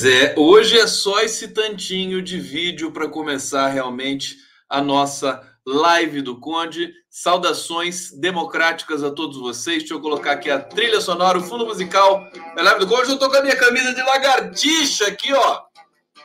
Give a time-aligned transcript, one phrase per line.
[0.00, 4.36] Pois é, hoje é só esse tantinho de vídeo para começar realmente
[4.68, 6.94] a nossa live do Conde.
[7.10, 9.78] Saudações democráticas a todos vocês.
[9.78, 12.22] Deixa eu colocar aqui a trilha sonora, o fundo musical
[12.54, 13.10] da live do Conde.
[13.10, 15.62] Eu tô com a minha camisa de lagartixa aqui, ó.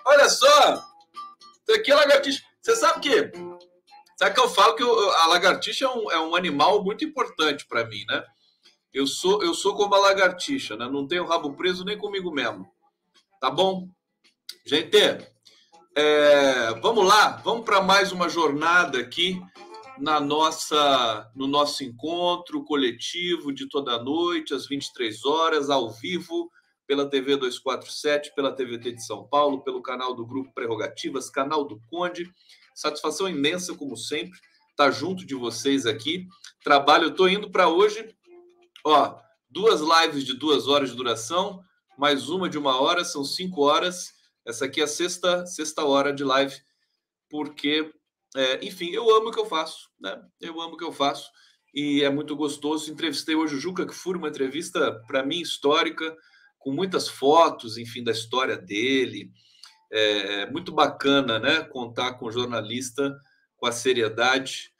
[0.06, 0.74] Olha só.
[1.68, 2.44] Isso aqui é lagartixa.
[2.62, 3.32] Você sabe que
[4.20, 7.88] Sabe que eu falo que a lagartixa é um, é um animal muito importante para
[7.88, 8.24] mim, né?
[8.94, 10.88] Eu sou, eu sou como a lagartixa, né?
[10.88, 12.72] Não tenho rabo preso nem comigo mesmo.
[13.44, 13.90] Tá bom?
[14.66, 14.98] Gente,
[15.98, 19.38] é, vamos lá, vamos para mais uma jornada aqui
[20.00, 26.50] na nossa no nosso encontro coletivo de toda noite às 23 horas ao vivo
[26.88, 31.82] pela TV 247, pela TVT de São Paulo, pelo canal do Grupo Prerrogativas, canal do
[31.90, 32.32] Conde
[32.74, 34.40] Satisfação imensa, como sempre,
[34.70, 36.30] estar tá junto de vocês aqui.
[36.64, 38.16] Trabalho, eu estou indo para hoje,
[38.86, 41.62] ó, duas lives de duas horas de duração,
[41.98, 44.12] mais uma de uma hora, são cinco horas.
[44.46, 46.56] Essa aqui é a sexta, sexta hora de live,
[47.30, 47.92] porque,
[48.36, 50.22] é, enfim, eu amo o que eu faço, né?
[50.42, 51.30] Eu amo o que eu faço
[51.74, 52.92] e é muito gostoso.
[52.92, 56.16] Entrevistei hoje o Juca que foi uma entrevista para mim histórica,
[56.60, 59.32] com muitas fotos, enfim, da história dele,
[59.92, 61.62] é, é muito bacana, né?
[61.62, 63.16] Contar com o jornalista
[63.64, 64.72] com a seriedade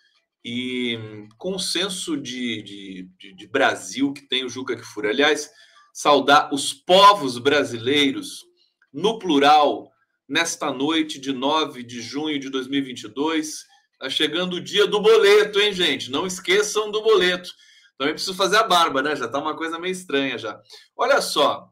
[0.44, 1.00] e
[1.38, 5.08] com o senso de, de, de, de Brasil que tem o Juca Kfouri.
[5.08, 5.50] Aliás,
[5.94, 8.44] saudar os povos brasileiros
[8.92, 9.90] no plural
[10.28, 13.66] nesta noite de 9 de junho de 2022.
[13.94, 16.12] Está chegando o dia do boleto, hein, gente?
[16.12, 17.50] Não esqueçam do boleto.
[17.98, 19.16] Também preciso fazer a barba, né?
[19.16, 20.60] Já está uma coisa meio estranha já.
[20.98, 21.70] Olha só,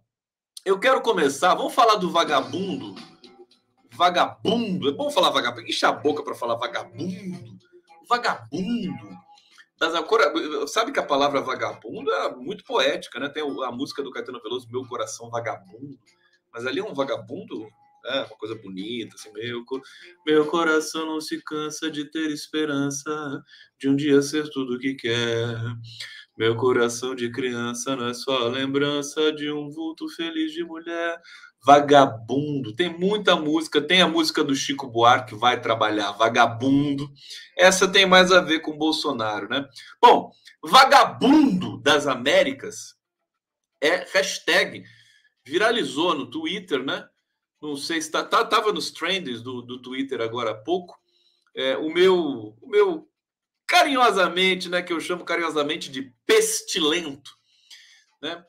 [0.63, 1.55] eu quero começar.
[1.55, 2.95] Vamos falar do vagabundo
[4.01, 4.89] vagabundo.
[4.89, 5.67] É bom falar vagabundo.
[5.67, 7.59] Enche a boca para falar vagabundo.
[8.09, 9.09] Vagabundo.
[9.81, 13.28] Das, sabe que a palavra vagabundo é muito poética, né?
[13.28, 15.97] Tem a música do Caetano Veloso, Meu Coração Vagabundo.
[16.53, 17.68] Mas ali é um vagabundo,
[18.06, 19.66] é uma coisa bonita, assim, meu,
[20.24, 23.44] meu coração não se cansa de ter esperança
[23.80, 25.58] de um dia ser tudo o que quer.
[26.38, 31.19] Meu coração de criança não é só a lembrança de um vulto feliz de mulher.
[31.63, 32.75] Vagabundo.
[32.75, 37.09] Tem muita música, tem a música do Chico Buarque, vai trabalhar, Vagabundo.
[37.57, 39.67] Essa tem mais a ver com Bolsonaro, né?
[40.01, 40.31] Bom,
[40.63, 42.95] Vagabundo das Américas
[43.81, 44.83] é hashtag,
[45.45, 47.07] viralizou no Twitter, né?
[47.61, 51.00] Não sei se tá, tá tava nos trends do, do Twitter agora há pouco.
[51.55, 53.07] É, o meu, o meu
[53.67, 57.31] carinhosamente, né, que eu chamo carinhosamente de pestilento,
[58.21, 58.44] né?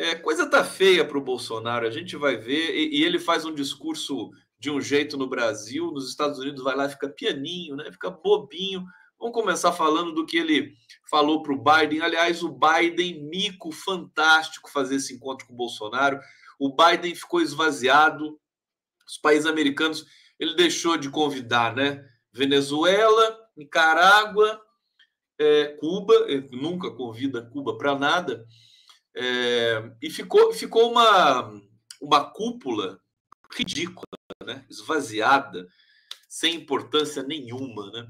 [0.00, 3.44] É, coisa tá feia para o Bolsonaro, a gente vai ver, e, e, ele faz
[3.44, 7.76] um discurso de um jeito no Brasil, nos Estados Unidos vai lá e fica pianinho,
[7.76, 7.92] né?
[7.92, 8.82] Fica bobinho.
[9.18, 10.72] Vamos começar falando do que ele
[11.10, 12.00] falou para o Biden.
[12.00, 16.18] Aliás, o Biden, mico fantástico fazer esse encontro com o Bolsonaro.
[16.58, 18.40] O Biden ficou esvaziado.
[19.06, 20.06] Os países americanos,
[20.38, 22.02] ele deixou de convidar, né?
[22.32, 24.62] Venezuela, Nicarágua,
[25.38, 28.46] é, Cuba, ele nunca convida Cuba para nada.
[29.14, 31.60] É, e ficou, ficou uma,
[32.00, 33.00] uma cúpula
[33.52, 34.06] ridícula,
[34.44, 34.64] né?
[34.70, 35.66] esvaziada,
[36.28, 37.90] sem importância nenhuma.
[37.90, 38.08] Né?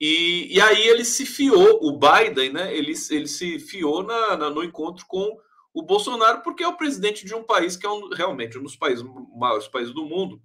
[0.00, 2.76] E, e aí ele se fiou, o Biden, né?
[2.76, 5.38] ele, ele se fiou na, na, no encontro com
[5.72, 8.76] o Bolsonaro, porque é o presidente de um país que é um, realmente um dos
[8.76, 9.04] países,
[9.34, 10.42] maiores países do mundo,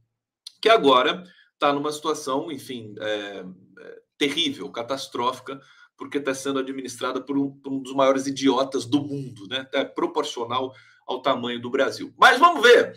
[0.62, 1.24] que agora
[1.54, 3.44] está numa situação, enfim, é,
[3.80, 5.60] é, terrível, catastrófica,
[5.98, 9.68] porque está sendo administrada por um, por um, dos maiores idiotas do mundo, né?
[9.74, 10.74] É proporcional
[11.06, 12.14] ao tamanho do Brasil.
[12.18, 12.94] Mas vamos ver,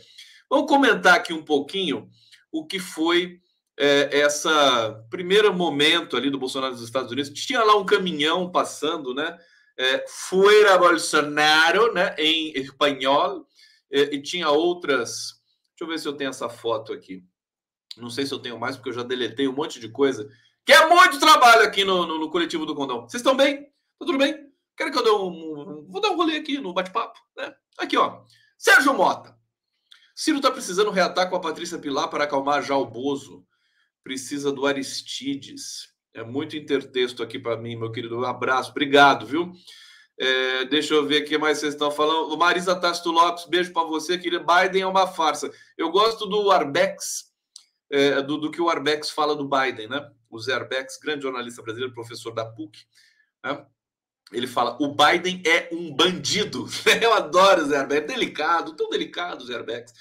[0.49, 2.09] vamos comentar aqui um pouquinho
[2.53, 3.41] o que foi
[3.79, 7.31] é, essa primeiro momento ali do Bolsonaro nos Estados Unidos.
[7.31, 9.39] Tinha lá um caminhão passando, né?
[9.79, 12.15] É, Fuera Bolsonaro, né?
[12.19, 13.47] Em espanhol,
[13.91, 15.41] é, e tinha outras.
[15.71, 17.25] Deixa eu ver se eu tenho essa foto aqui.
[17.97, 20.29] Não sei se eu tenho mais, porque eu já deletei um monte de coisa
[20.65, 23.03] que é muito trabalho aqui no, no, no coletivo do Condão.
[23.03, 23.65] Vocês estão bem?
[23.65, 24.51] Tá tudo bem?
[24.77, 27.55] Quero que eu dê um, vou dar um rolê aqui no bate-papo, né?
[27.79, 28.23] Aqui, ó.
[28.57, 29.37] Sérgio Mota.
[30.15, 33.47] Ciro tá precisando reatar com a Patrícia Pilar para acalmar já o Bozo.
[34.03, 35.89] Precisa do Aristides.
[36.15, 38.19] É muito intertexto aqui para mim, meu querido.
[38.19, 38.71] Um abraço.
[38.71, 39.53] Obrigado, viu?
[40.19, 42.37] É, deixa eu ver o que mais vocês estão falando.
[42.37, 44.45] Marisa Tasto Lopes, beijo para você, querida.
[44.45, 45.51] Biden é uma farsa.
[45.79, 47.33] Eu gosto do Arbex,
[47.91, 50.07] é, do, do, que o Arbex fala do Biden, né?
[50.31, 52.87] O Zé Arbex, grande jornalista brasileiro, professor da PUC,
[53.45, 53.67] né?
[54.33, 56.67] ele fala: o Biden é um bandido.
[57.03, 59.93] Eu adoro o Zé Arbex, é delicado, tão delicado o Zé Arbex.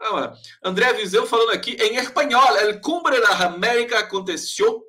[0.00, 4.82] Ah, André Viseu falando aqui em espanhol: El cumbre da América aconteceu,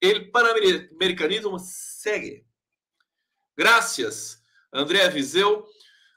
[0.00, 2.44] el panamericanismo segue.
[3.56, 4.42] Graças,
[4.72, 5.64] André Viseu.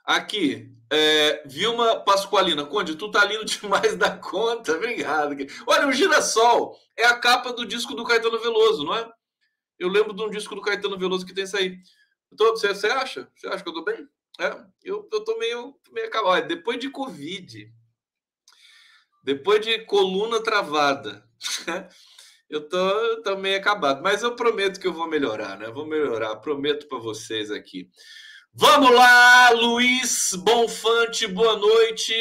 [0.03, 2.65] Aqui, é, Vilma Pasqualina.
[2.65, 4.73] Conde, tu tá lindo demais da conta.
[4.73, 5.35] Obrigado.
[5.65, 9.09] Olha, o Girassol é a capa do disco do Caetano Veloso, não é?
[9.77, 11.77] Eu lembro de um disco do Caetano Veloso que tem isso aí.
[12.35, 13.29] Tô, você, você acha?
[13.35, 14.07] Você acha que eu tô bem?
[14.39, 16.47] É, eu, eu tô meio, meio acabado.
[16.47, 17.71] Depois de Covid,
[19.23, 21.27] depois de coluna travada,
[22.49, 24.01] eu tô, tô meio acabado.
[24.01, 25.69] Mas eu prometo que eu vou melhorar, né?
[25.69, 27.89] Vou melhorar, prometo para vocês aqui.
[28.59, 32.11] Vamos lá, Luiz Bonfante, boa noite.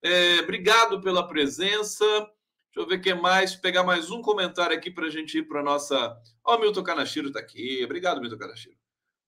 [0.00, 2.04] É, obrigado pela presença.
[2.06, 3.56] Deixa eu ver o que mais.
[3.56, 6.16] Pegar mais um comentário aqui para a gente ir para nossa.
[6.44, 7.82] Ó, oh, Milton Kanashiro está aqui.
[7.84, 8.76] Obrigado, Milton Kanashiro.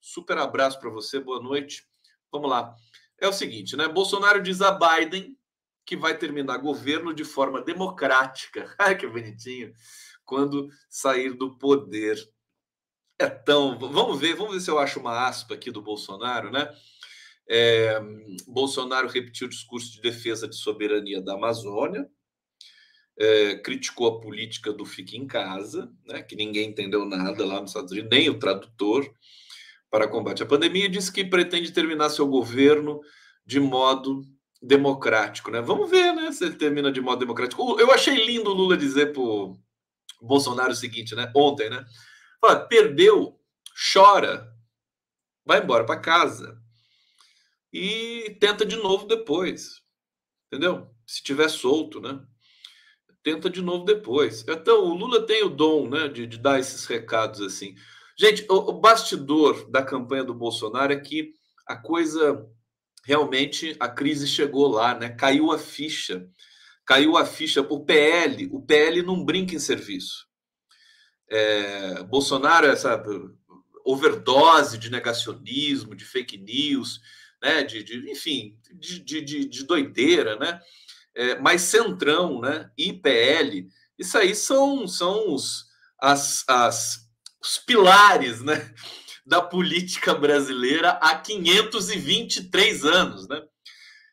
[0.00, 1.84] Super abraço para você, boa noite.
[2.30, 2.72] Vamos lá.
[3.18, 3.88] É o seguinte, né?
[3.88, 5.36] Bolsonaro diz a Biden
[5.84, 8.72] que vai terminar governo de forma democrática.
[8.78, 9.74] Ai, que bonitinho.
[10.24, 12.16] Quando sair do poder.
[13.18, 13.78] É tão.
[13.78, 16.68] Vamos ver, vamos ver se eu acho uma aspa aqui do Bolsonaro, né?
[17.48, 18.00] É,
[18.46, 22.08] Bolsonaro repetiu o discurso de defesa de soberania da Amazônia,
[23.18, 27.70] é, criticou a política do fique em casa, né, que ninguém entendeu nada lá nos
[27.70, 29.08] Estados Unidos, nem o tradutor,
[29.90, 33.00] para combate à pandemia, e disse que pretende terminar seu governo
[33.46, 34.22] de modo
[34.60, 35.50] democrático.
[35.50, 35.60] Né?
[35.60, 37.78] Vamos ver né, se ele termina de modo democrático.
[37.78, 39.22] Eu achei lindo o Lula dizer para
[40.20, 41.30] Bolsonaro o seguinte, né?
[41.34, 41.84] ontem, né?
[42.40, 43.38] Fala, perdeu,
[43.92, 44.52] chora,
[45.44, 46.60] vai embora para casa
[47.72, 49.82] e tenta de novo depois.
[50.46, 50.90] Entendeu?
[51.06, 52.20] Se tiver solto, né?
[53.22, 54.44] Tenta de novo depois.
[54.48, 57.74] Então, o Lula tem o dom né, de, de dar esses recados assim.
[58.18, 61.34] Gente, o, o bastidor da campanha do Bolsonaro é que
[61.66, 62.48] a coisa
[63.04, 65.10] realmente a crise chegou lá, né?
[65.10, 66.28] Caiu a ficha.
[66.84, 67.60] Caiu a ficha.
[67.60, 70.25] O PL, o PL não brinca em serviço.
[71.28, 73.02] É, Bolsonaro, essa
[73.84, 77.00] overdose de negacionismo, de fake news,
[77.42, 80.60] né, de, de enfim, de, de, de, doideira, né,
[81.14, 83.68] é, mais centrão, né, IPL,
[83.98, 85.66] isso aí são, são os,
[86.00, 87.08] as, as,
[87.40, 88.74] os pilares, né,
[89.24, 93.42] da política brasileira há 523 anos, né.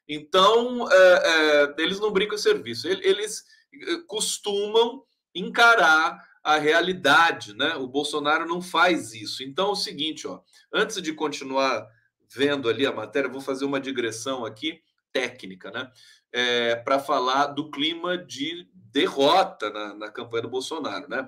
[0.08, 7.76] Então, é, é, eles não brincam serviço, eles eh, costumam encarar a realidade, né?
[7.76, 9.44] O Bolsonaro não faz isso.
[9.44, 10.42] Então, é o seguinte, ó,
[10.74, 11.88] antes de continuar
[12.36, 14.82] vendo ali a matéria, vou fazer uma digressão aqui
[15.12, 15.90] técnica, né?
[16.32, 21.28] É, para falar do clima de derrota na, na, campanha do Bolsonaro, né?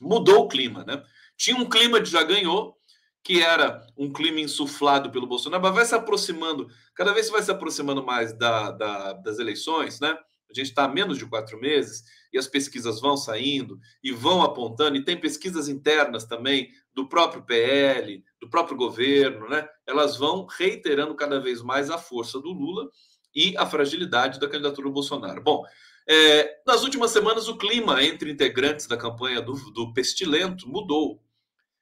[0.00, 1.02] Mudou o clima, né?
[1.36, 2.78] Tinha um clima de já ganhou,
[3.22, 7.50] que era um clima insuflado pelo Bolsonaro, mas vai se aproximando, cada vez vai se
[7.50, 10.16] aproximando mais da, da, das eleições, né?
[10.50, 14.96] A gente está menos de quatro meses e as pesquisas vão saindo e vão apontando,
[14.96, 19.68] e tem pesquisas internas também do próprio PL, do próprio governo, né?
[19.86, 22.88] Elas vão reiterando cada vez mais a força do Lula
[23.34, 25.42] e a fragilidade da candidatura do Bolsonaro.
[25.42, 25.64] Bom,
[26.08, 31.20] é, nas últimas semanas o clima entre integrantes da campanha do, do Pestilento mudou.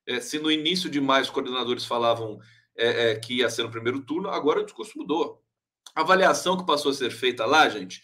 [0.06, 2.38] É, se no início de maio os coordenadores falavam
[2.76, 5.42] é, é que ia ser no primeiro turno, agora o discurso mudou.
[5.94, 8.02] A avaliação que passou a ser feita lá, gente,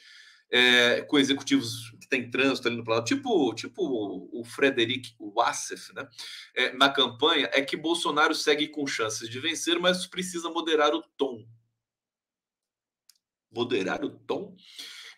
[0.50, 5.95] é, com executivos que têm trânsito ali no Planalto, tipo, tipo o, o Frederic Wassef,
[5.95, 6.09] né?
[6.54, 11.02] É, na campanha, é que Bolsonaro segue com chances de vencer, mas precisa moderar o
[11.16, 11.47] tom.
[13.52, 14.57] Moderar o tom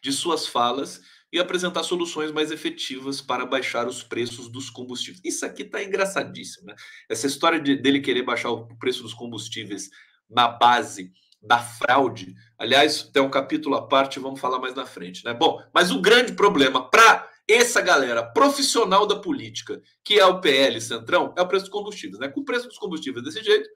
[0.02, 1.00] de suas falas
[1.32, 5.22] e apresentar soluções mais efetivas para baixar os preços dos combustíveis.
[5.24, 6.74] Isso aqui tá engraçadíssimo, né?
[7.08, 9.88] Essa história de, dele querer baixar o preço dos combustíveis
[10.28, 11.10] na base
[11.42, 12.34] da fraude.
[12.56, 15.34] Aliás, tem um capítulo à parte, vamos falar mais na frente, né?
[15.34, 20.80] Bom, mas o grande problema para essa galera profissional da política, que é o PL
[20.80, 22.28] Centrão, é o preço dos combustíveis, né?
[22.28, 23.68] Com o preço dos combustíveis desse jeito,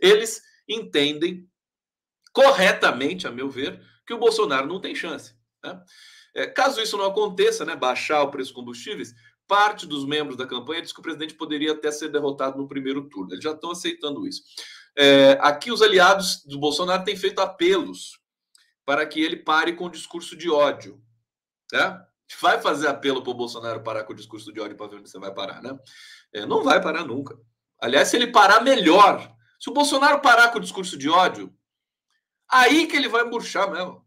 [0.00, 1.48] eles entendem
[2.32, 5.34] corretamente, a meu ver, que o Bolsonaro não tem chance.
[5.62, 5.80] Né?
[6.34, 9.14] É, caso isso não aconteça, né, baixar o preço dos combustíveis,
[9.46, 13.08] parte dos membros da campanha diz que o presidente poderia até ser derrotado no primeiro
[13.08, 13.32] turno.
[13.32, 14.42] Eles já estão aceitando isso.
[14.96, 18.20] É, aqui, os aliados do Bolsonaro têm feito apelos
[18.84, 21.02] para que ele pare com o discurso de ódio.
[21.72, 22.06] Né?
[22.40, 25.10] Vai fazer apelo para o Bolsonaro parar com o discurso de ódio para ver onde
[25.10, 25.78] você vai parar, né?
[26.32, 27.38] É, não vai parar nunca.
[27.80, 29.34] Aliás, se ele parar, melhor.
[29.60, 31.54] Se o Bolsonaro parar com o discurso de ódio,
[32.48, 34.04] aí que ele vai murchar mesmo.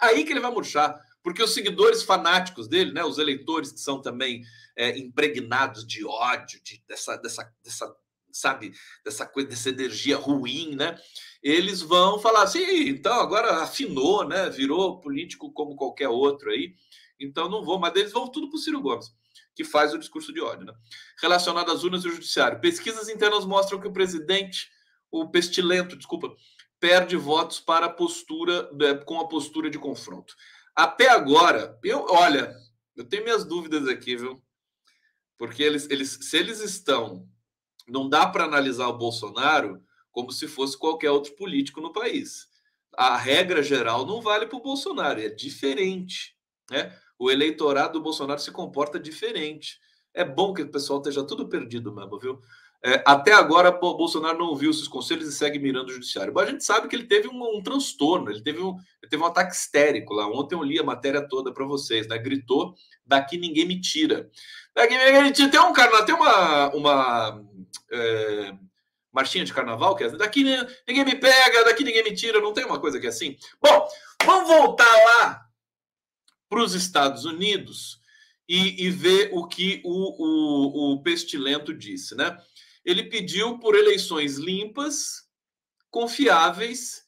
[0.00, 1.00] Aí que ele vai murchar.
[1.22, 4.44] Porque os seguidores fanáticos dele, né, os eleitores que são também
[4.76, 7.96] é, impregnados de ódio, de, dessa, dessa, dessa
[8.34, 8.72] sabe,
[9.04, 10.98] dessa coisa, dessa energia ruim, né?
[11.42, 14.50] Eles vão falar assim, então agora afinou, né?
[14.50, 16.74] Virou político como qualquer outro aí.
[17.18, 19.06] Então não vou, mas eles vão tudo para o Ciro Gomes,
[19.54, 20.74] que faz o discurso de ódio, né?
[21.20, 22.60] Relacionado às urnas e o judiciário.
[22.60, 24.68] Pesquisas internas mostram que o presidente
[25.20, 26.34] o pestilento, desculpa,
[26.80, 30.34] perde votos para a postura né, com a postura de confronto.
[30.74, 32.52] Até agora, eu olha,
[32.96, 34.42] eu tenho minhas dúvidas aqui, viu?
[35.38, 37.28] Porque eles, eles se eles estão,
[37.86, 42.46] não dá para analisar o Bolsonaro como se fosse qualquer outro político no país.
[42.96, 46.36] A regra geral não vale para o Bolsonaro, é diferente,
[46.70, 46.96] né?
[47.18, 49.78] O eleitorado do Bolsonaro se comporta diferente.
[50.12, 52.40] É bom que o pessoal esteja tudo perdido mesmo, viu?
[52.86, 56.34] É, até agora, o Bolsonaro não ouviu esses conselhos e segue mirando o judiciário.
[56.34, 59.22] Mas a gente sabe que ele teve um, um transtorno, ele teve um, ele teve
[59.22, 60.28] um ataque histérico lá.
[60.28, 62.18] Ontem eu li a matéria toda para vocês, né?
[62.18, 62.74] Gritou:
[63.06, 64.28] daqui ninguém me tira.
[64.74, 65.50] Daqui ninguém me tira.
[65.50, 67.44] Tem um cara, tem uma, uma
[67.90, 68.54] é,
[69.12, 72.40] marchinha de carnaval que é daqui ninguém me pega, daqui ninguém me tira.
[72.40, 73.36] Não tem uma coisa que é assim?
[73.60, 73.88] Bom,
[74.24, 75.46] vamos voltar lá
[76.48, 78.00] para os Estados Unidos
[78.48, 82.38] e, e, ver o que o, o, o Pestilento disse, né?
[82.84, 85.26] ele pediu por eleições limpas,
[85.90, 87.04] confiáveis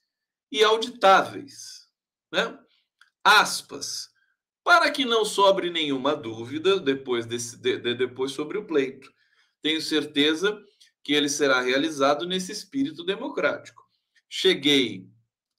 [0.51, 1.87] e auditáveis.
[2.33, 2.59] Né?
[3.23, 4.09] Aspas.
[4.65, 9.13] Para que não sobre nenhuma dúvida depois, desse, de, de, depois sobre o pleito.
[9.63, 10.59] Tenho certeza
[11.03, 13.85] que ele será realizado nesse espírito democrático.
[14.29, 15.07] Cheguei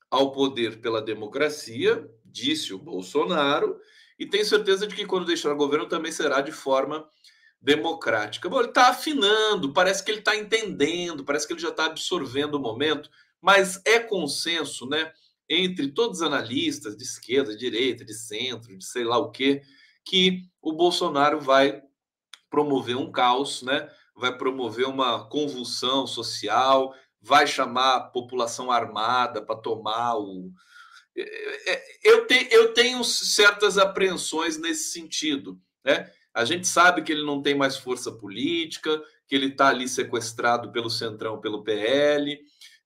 [0.09, 3.79] ao poder pela democracia, disse o Bolsonaro,
[4.19, 7.07] e tenho certeza de que quando deixar o governo também será de forma
[7.61, 8.49] democrática.
[8.49, 12.55] Bom, ele está afinando, parece que ele está entendendo, parece que ele já está absorvendo
[12.55, 13.09] o momento,
[13.41, 15.11] mas é consenso, né,
[15.49, 19.61] entre todos os analistas de esquerda, de direita, de centro, de sei lá o quê,
[20.03, 21.81] que o Bolsonaro vai
[22.49, 23.89] promover um caos, né?
[24.15, 30.51] Vai promover uma convulsão social, vai chamar a população armada para tomar o.
[31.15, 36.11] É, é, eu, te, eu tenho certas apreensões nesse sentido, né?
[36.33, 40.71] A gente sabe que ele não tem mais força política, que ele está ali sequestrado
[40.71, 42.39] pelo Centrão, pelo PL,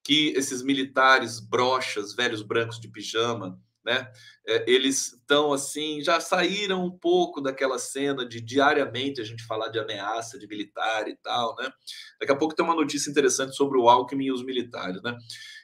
[0.04, 4.12] que esses militares brochas, velhos brancos de pijama, né?
[4.46, 9.70] É, eles estão assim, já saíram um pouco daquela cena de diariamente a gente falar
[9.70, 11.72] de ameaça de militar e tal, né?
[12.20, 15.18] Daqui a pouco tem uma notícia interessante sobre o Alckmin e os militares, né?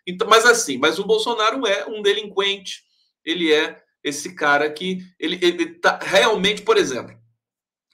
[0.05, 2.83] Então, mas assim, mas o Bolsonaro é um delinquente,
[3.23, 7.15] ele é esse cara que ele, ele tá realmente, por exemplo,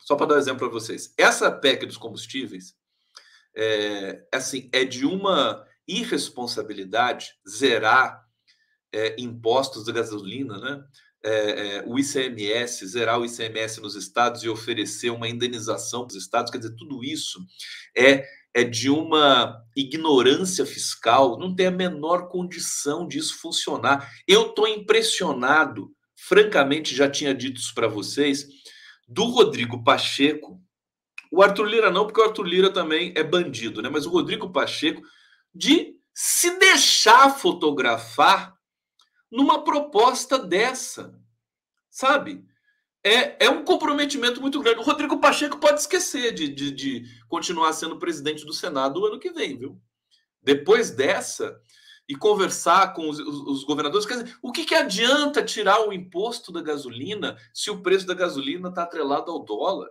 [0.05, 1.13] só para dar um exemplo para vocês.
[1.17, 2.75] Essa PEC dos combustíveis
[3.55, 8.22] é, assim, é de uma irresponsabilidade zerar
[8.93, 10.83] é, impostos da gasolina, né?
[11.25, 16.21] É, é o ICMS, zerar o ICMS nos estados e oferecer uma indenização para os
[16.21, 17.39] estados, quer dizer, tudo isso
[17.97, 24.11] é, é de uma ignorância fiscal, não tem a menor condição disso funcionar.
[24.27, 28.45] Eu estou impressionado, francamente, já tinha dito isso para vocês,
[29.07, 30.61] do Rodrigo Pacheco.
[31.31, 33.89] O Arthur Lira não, porque o Arthur Lira também é bandido, né?
[33.89, 35.01] Mas o Rodrigo Pacheco
[35.53, 38.52] de se deixar fotografar
[39.33, 41.19] numa proposta dessa,
[41.89, 42.45] sabe?
[43.03, 44.79] É, é um comprometimento muito grande.
[44.79, 49.19] O Rodrigo Pacheco pode esquecer de, de, de continuar sendo presidente do Senado o ano
[49.19, 49.81] que vem, viu?
[50.39, 51.59] Depois dessa,
[52.07, 54.05] e conversar com os, os, governadores.
[54.05, 58.13] Quer dizer, o que, que adianta tirar o imposto da gasolina se o preço da
[58.13, 59.89] gasolina está atrelado ao dólar?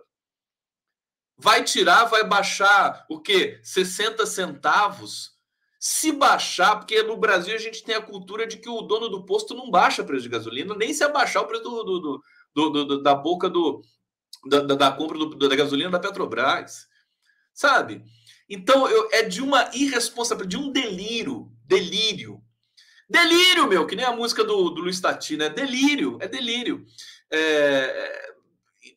[1.37, 3.59] Vai tirar, vai baixar o quê?
[3.61, 5.32] 60 centavos?
[5.85, 9.25] Se baixar, porque no Brasil a gente tem a cultura de que o dono do
[9.25, 12.23] posto não baixa o preço de gasolina, nem se abaixar o preço do, do,
[12.55, 13.81] do, do da boca do,
[14.47, 15.17] da, da compra
[15.49, 16.87] da gasolina da Petrobras.
[17.53, 18.01] Sabe?
[18.49, 22.41] Então, eu, é de uma irresponsabilidade, de um delírio, delírio.
[23.09, 25.49] Delírio, meu, que nem a música do, do Luiz Tati, né?
[25.49, 26.85] Delírio, é delírio.
[27.29, 28.33] É,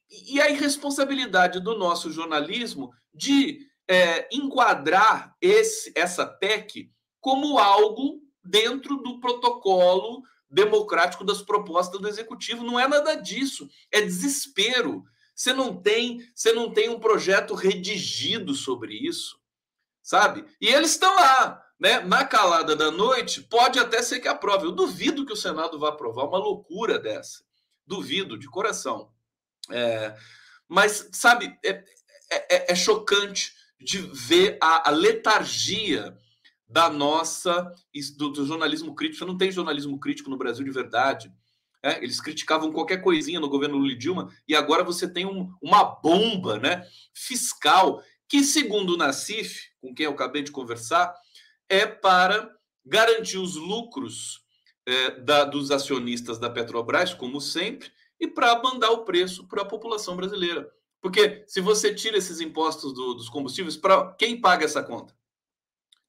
[0.08, 6.90] e a irresponsabilidade do nosso jornalismo de é, enquadrar esse, essa PEC
[7.20, 12.64] como algo dentro do protocolo democrático das propostas do executivo.
[12.64, 15.04] Não é nada disso, é desespero.
[15.34, 19.38] Você não tem, você não tem um projeto redigido sobre isso,
[20.02, 20.44] sabe?
[20.60, 22.00] E eles estão lá, né?
[22.00, 24.66] Na calada da noite, pode até ser que aprove.
[24.66, 27.44] Eu duvido que o Senado vá aprovar uma loucura dessa.
[27.86, 29.12] Duvido, de coração.
[29.70, 30.16] É,
[30.68, 31.84] mas, sabe, é,
[32.30, 36.16] é, é, é chocante de ver a, a letargia
[36.68, 37.70] da nossa
[38.16, 39.24] do, do, jornalismo crítico.
[39.24, 41.32] Não tem jornalismo crítico no Brasil de verdade.
[41.82, 45.52] É, eles criticavam qualquer coisinha no governo Lula e Dilma, e agora você tem um,
[45.62, 51.14] uma bomba né, fiscal que, segundo o Nassif, com quem eu acabei de conversar,
[51.68, 52.50] é para
[52.84, 54.40] garantir os lucros
[54.84, 59.66] é, da, dos acionistas da Petrobras, como sempre, e para mandar o preço para a
[59.66, 60.68] população brasileira.
[61.06, 65.16] Porque se você tira esses impostos do, dos combustíveis, para quem paga essa conta?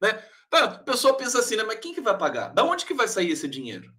[0.02, 0.12] Né?
[0.50, 1.62] Tá, a pessoa pensa assim, né?
[1.62, 2.48] Mas quem que vai pagar?
[2.48, 3.94] Da onde que vai sair esse dinheiro?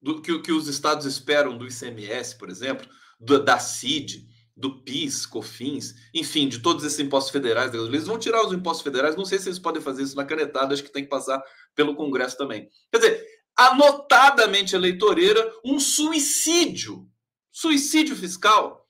[0.00, 2.88] Do que, que os estados esperam do ICMS, por exemplo,
[3.20, 7.74] do, da CID, do PIS, COFINS, enfim, de todos esses impostos federais.
[7.74, 9.14] Eles vão tirar os impostos federais.
[9.14, 11.38] Não sei se eles podem fazer isso na canetada, acho que tem que passar
[11.74, 12.66] pelo Congresso também.
[12.90, 17.09] Quer dizer, anotadamente eleitoreira, um suicídio,
[17.52, 18.88] suicídio fiscal.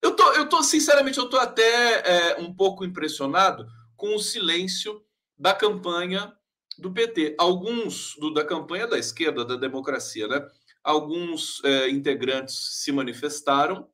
[0.00, 3.66] Eu tô, eu tô sinceramente, eu tô até é, um pouco impressionado
[3.96, 5.02] com o silêncio
[5.36, 6.32] da campanha
[6.78, 7.34] do PT.
[7.38, 10.46] Alguns do, da campanha da esquerda, da democracia, né?
[10.82, 13.88] Alguns é, integrantes se manifestaram.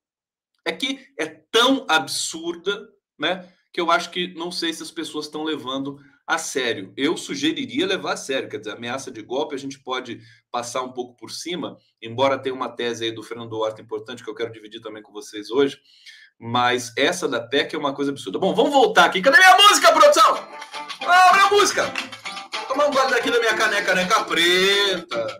[0.64, 2.88] É que é tão absurda,
[3.19, 3.50] né?
[3.73, 6.93] Que eu acho que não sei se as pessoas estão levando a sério.
[6.97, 10.93] Eu sugeriria levar a sério, quer dizer, ameaça de golpe a gente pode passar um
[10.93, 14.52] pouco por cima, embora tenha uma tese aí do Fernando Horta importante que eu quero
[14.52, 15.78] dividir também com vocês hoje,
[16.39, 18.39] mas essa da PEC é uma coisa absurda.
[18.39, 19.21] Bom, vamos voltar aqui.
[19.21, 20.49] Cadê minha música, produção?
[21.06, 21.93] Ah, minha música!
[22.69, 25.39] Tomar um gole daqui da minha caneca, caneca preta.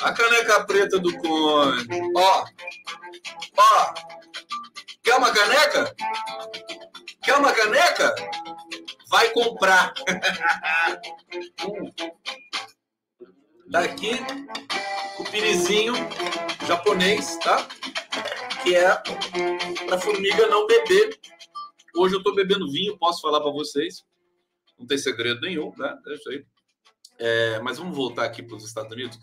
[0.00, 1.86] A caneca preta do Conde.
[2.16, 2.44] Ó,
[3.58, 3.94] ó.
[5.02, 5.94] Quer uma caneca?
[7.22, 8.14] Quer uma caneca?
[9.10, 9.92] Vai comprar.
[13.66, 14.12] Daqui,
[15.18, 15.94] o pirizinho
[16.66, 17.68] japonês, tá?
[18.62, 18.94] Que é
[19.86, 21.18] para formiga não beber.
[21.96, 24.04] Hoje eu estou bebendo vinho, posso falar para vocês.
[24.78, 25.98] Não tem segredo nenhum, né?
[26.04, 26.46] Deixa aí.
[27.18, 29.18] É, mas vamos voltar aqui para os Estados Unidos.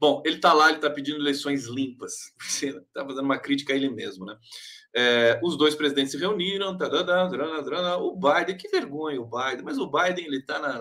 [0.00, 2.32] Bom, ele está lá, ele está pedindo eleições limpas.
[2.62, 4.36] Está fazendo uma crítica a ele mesmo, né?
[4.94, 9.78] É, os dois presidentes se reuniram, tadadá, tadadá, o Biden, que vergonha o Biden, mas
[9.78, 10.80] o Biden ele está na.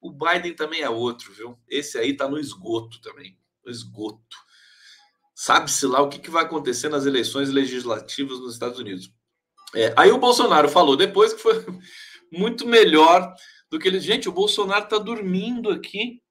[0.00, 1.58] O Biden também é outro, viu?
[1.68, 4.36] Esse aí está no esgoto também, no esgoto.
[5.34, 9.10] Sabe-se lá o que, que vai acontecer nas eleições legislativas nos Estados Unidos.
[9.74, 11.64] É, aí o Bolsonaro falou depois que foi
[12.30, 13.34] muito melhor
[13.70, 14.00] do que ele.
[14.00, 16.22] Gente, o Bolsonaro está dormindo aqui.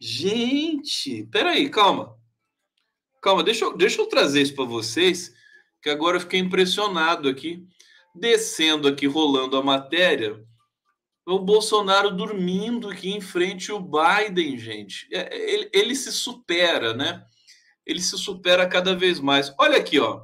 [0.00, 2.16] Gente, peraí, calma.
[3.22, 5.34] Calma, deixa eu, deixa eu trazer isso para vocês
[5.82, 7.66] que agora eu fiquei impressionado aqui,
[8.14, 10.42] descendo aqui, rolando a matéria,
[11.26, 15.06] o Bolsonaro dormindo aqui em frente ao Biden, gente.
[15.12, 17.24] É, ele, ele se supera, né?
[17.86, 19.54] Ele se supera cada vez mais.
[19.58, 20.18] Olha aqui, ó.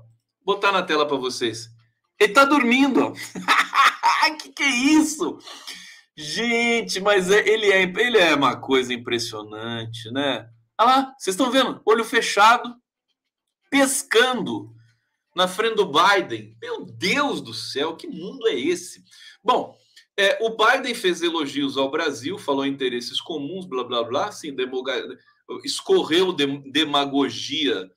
[0.45, 1.69] Vou botar na tela para vocês.
[2.19, 3.13] Ele tá dormindo,
[4.41, 5.39] que que é isso?
[6.17, 10.49] Gente, mas é, ele, é, ele é uma coisa impressionante, né?
[10.79, 11.81] Olha lá, vocês estão vendo?
[11.85, 12.75] Olho fechado,
[13.71, 14.75] pescando
[15.35, 16.57] na frente do Biden.
[16.61, 19.05] Meu Deus do céu, que mundo é esse?
[19.45, 19.77] Bom,
[20.17, 24.57] é, o Biden fez elogios ao Brasil, falou interesses comuns, blá blá blá, assim,
[25.63, 27.91] escorreu demagogia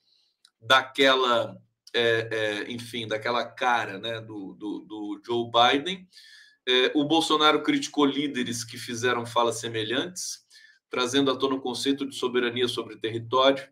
[0.61, 1.57] daquela,
[1.93, 6.05] é, é, enfim, daquela cara né, do, do, do Joe Biden.
[6.69, 10.45] É, o Bolsonaro criticou líderes que fizeram falas semelhantes,
[10.89, 13.67] trazendo à tona o conceito de soberania sobre território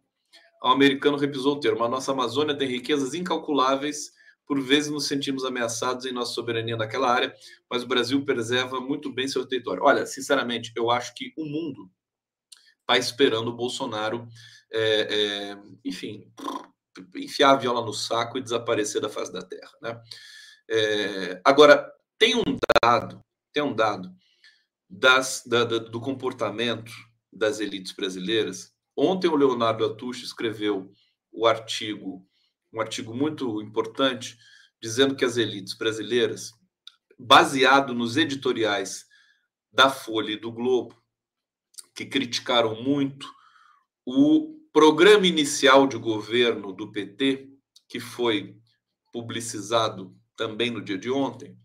[0.62, 1.84] o americano repisou o termo.
[1.84, 4.12] A nossa Amazônia tem riquezas incalculáveis,
[4.46, 7.34] por vezes nos sentimos ameaçados em nossa soberania naquela área,
[7.70, 9.84] mas o Brasil preserva muito bem seu território.
[9.84, 11.90] Olha, sinceramente, eu acho que o mundo
[12.82, 14.28] está esperando o Bolsonaro,
[14.72, 16.32] é, é, enfim,
[17.16, 19.72] enfiar a viola no saco e desaparecer da face da terra.
[19.82, 20.02] Né?
[20.70, 23.22] É, agora, tem um dado,
[23.54, 24.10] tem um dado
[24.90, 26.92] das, da, da, do comportamento
[27.32, 30.92] das elites brasileiras Ontem o Leonardo Atush escreveu
[31.32, 32.28] o artigo,
[32.74, 34.36] um artigo muito importante,
[34.82, 36.52] dizendo que as elites brasileiras,
[37.20, 39.06] baseado nos editoriais
[39.72, 41.00] da Folha e do Globo,
[41.94, 43.32] que criticaram muito
[44.04, 47.52] o programa inicial de governo do PT,
[47.88, 48.58] que foi
[49.14, 51.56] publicizado também no dia de ontem.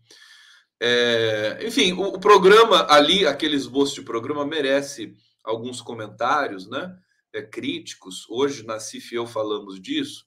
[0.85, 6.93] É, enfim, o, o, programa ali, aquele esboço de programa, merece alguns comentários, né?
[7.31, 8.29] é, críticos.
[8.29, 10.25] Hoje, na CIF e eu falamos disso,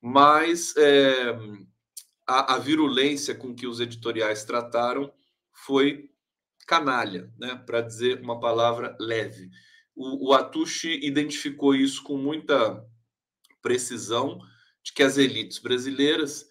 [0.00, 1.36] mas é,
[2.24, 5.12] a, a, virulência com que os editoriais trataram
[5.52, 6.08] foi
[6.64, 7.56] canalha, né?
[7.66, 9.50] para dizer uma palavra leve.
[9.96, 12.84] O, o Atushi identificou isso com muita
[13.60, 14.38] precisão
[14.80, 16.47] de que as elites brasileiras,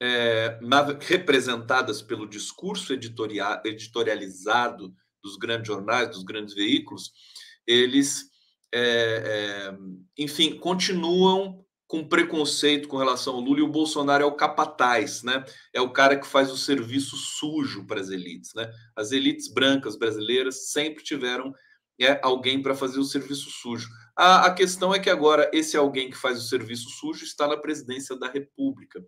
[0.00, 0.58] é,
[1.00, 7.12] representadas pelo discurso editorial, editorializado dos grandes jornais, dos grandes veículos,
[7.66, 8.30] eles
[8.72, 8.80] é,
[9.72, 9.78] é,
[10.16, 15.44] enfim, continuam com preconceito com relação ao Lula e o Bolsonaro é o capataz, né?
[15.74, 18.70] É o cara que faz o serviço sujo para as elites, né?
[18.94, 21.52] As elites brancas brasileiras sempre tiveram
[22.00, 23.88] é, alguém para fazer o serviço sujo.
[24.20, 27.56] A, a, questão é que agora esse alguém que faz o serviço sujo está na
[27.56, 29.02] presidência da República.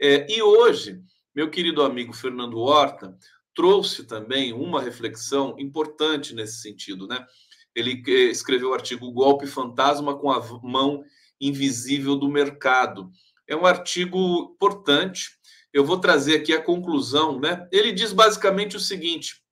[0.00, 0.98] É, e hoje,
[1.34, 3.14] meu querido amigo Fernando Horta
[3.54, 7.26] trouxe também uma reflexão importante nesse sentido, né?
[7.74, 11.04] Ele eh, escreveu o artigo Golpe Fantasma com a mão
[11.38, 13.10] invisível do mercado.
[13.46, 15.32] É um artigo importante.
[15.70, 17.68] Eu vou trazer aqui a conclusão, né?
[17.70, 19.42] Ele diz basicamente o seguinte: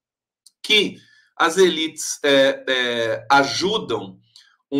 [0.62, 0.96] que
[1.36, 4.18] as elites é, é, ajudam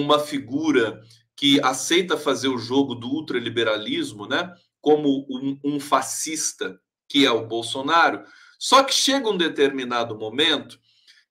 [0.00, 1.00] uma figura
[1.37, 4.52] que aceita fazer o jogo do ultraliberalismo, né?
[4.80, 6.78] Como um, um fascista
[7.09, 8.24] que é o Bolsonaro.
[8.59, 10.78] Só que chega um determinado momento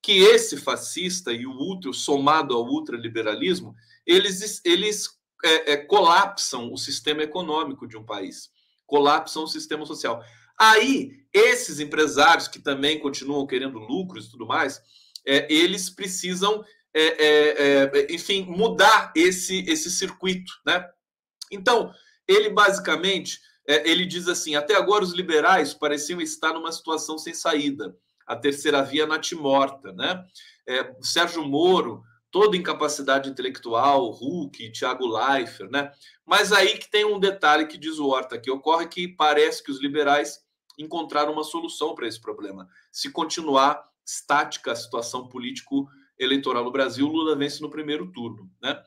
[0.02, 3.74] que esse fascista e o ultra, somado ao ultraliberalismo,
[4.06, 5.08] eles, eles
[5.42, 8.50] é, é, colapsam o sistema econômico de um país,
[8.86, 10.22] colapsam o sistema social.
[10.58, 14.80] Aí, esses empresários que também continuam querendo lucros e tudo mais,
[15.26, 16.62] é, eles precisam,
[16.94, 20.88] é, é, é, enfim, mudar esse, esse circuito, né?
[21.50, 21.92] Então,
[22.26, 27.94] ele basicamente, ele diz assim, até agora os liberais pareciam estar numa situação sem saída,
[28.26, 30.24] a terceira via natimorta, né?
[31.02, 32.02] Sérgio Moro
[32.34, 35.92] toda incapacidade intelectual, Hulk, Thiago Leifert, né?
[36.26, 39.70] Mas aí que tem um detalhe que diz o Horta que ocorre que parece que
[39.70, 40.40] os liberais
[40.76, 42.68] encontraram uma solução para esse problema.
[42.90, 45.28] Se continuar estática a situação
[46.14, 48.82] político-eleitoral no Brasil, Lula vence no primeiro turno, né?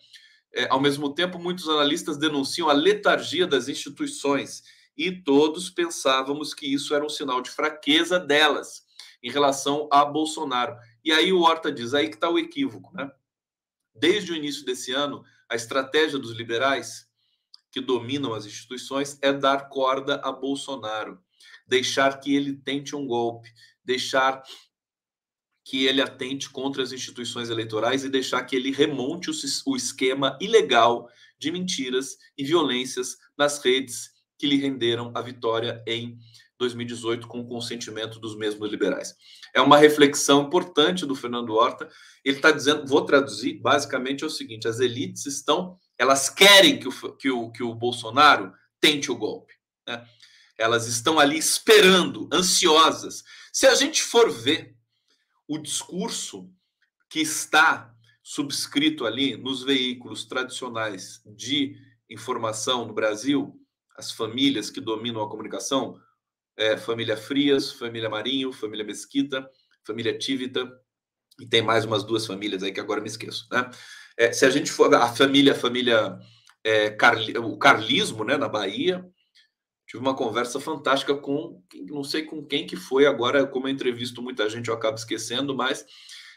[0.53, 4.63] É, ao mesmo tempo, muitos analistas denunciam a letargia das instituições
[4.97, 8.85] e todos pensávamos que isso era um sinal de fraqueza delas
[9.21, 10.75] em relação a Bolsonaro.
[11.03, 13.11] E aí o Horta diz, aí que está o equívoco, né?
[13.93, 17.07] Desde o início desse ano, a estratégia dos liberais
[17.71, 21.19] que dominam as instituições é dar corda a Bolsonaro,
[21.67, 23.49] deixar que ele tente um golpe,
[23.83, 24.41] deixar
[25.67, 29.29] que ele atente contra as instituições eleitorais e deixar que ele remonte
[29.65, 36.17] o, esquema ilegal de mentiras e violências nas redes que lhe renderam a vitória em
[36.57, 39.13] 2018 com o consentimento dos mesmos liberais.
[39.53, 41.89] É uma reflexão importante do Fernando Horta.
[42.23, 46.87] Ele está dizendo, vou traduzir, basicamente é o seguinte: as elites estão, elas querem que
[46.87, 49.53] o, que o, que o Bolsonaro tente o golpe.
[49.85, 50.01] Né?
[50.57, 53.21] Elas estão ali esperando, ansiosas.
[53.51, 54.76] Se a gente for ver
[55.47, 56.51] o discurso
[57.09, 61.75] que está subscrito ali nos veículos tradicionais de
[62.09, 63.57] informação no Brasil,
[63.97, 65.97] as famílias que dominam a comunicação,
[66.57, 69.49] é, família Frias, família Marinho, família Mesquita,
[69.85, 70.69] família Tívita,
[71.39, 73.69] e tem mais umas duas famílias aí que agora me esqueço, né?
[74.17, 76.17] É, se a gente for a família, a família
[76.63, 79.05] é, Carli, o carlismo, né, na Bahia,
[79.87, 84.21] tive uma conversa fantástica com, não sei com quem que foi agora, como eu entrevisto
[84.21, 85.85] muita gente, eu acabo esquecendo, mas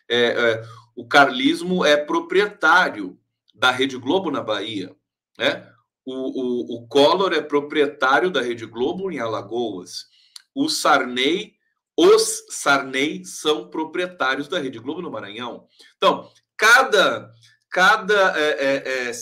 [0.09, 0.63] é, é,
[0.95, 3.19] o carlismo é proprietário
[3.55, 4.95] da Rede Globo na Bahia,
[5.37, 5.69] né?
[6.05, 10.07] O, o, o Collor é proprietário da Rede Globo em Alagoas.
[10.55, 11.55] O Sarney,
[11.97, 15.67] os Sarney são proprietários da Rede Globo no Maranhão.
[15.97, 17.31] Então, cada,
[17.69, 19.13] cada é, é, é,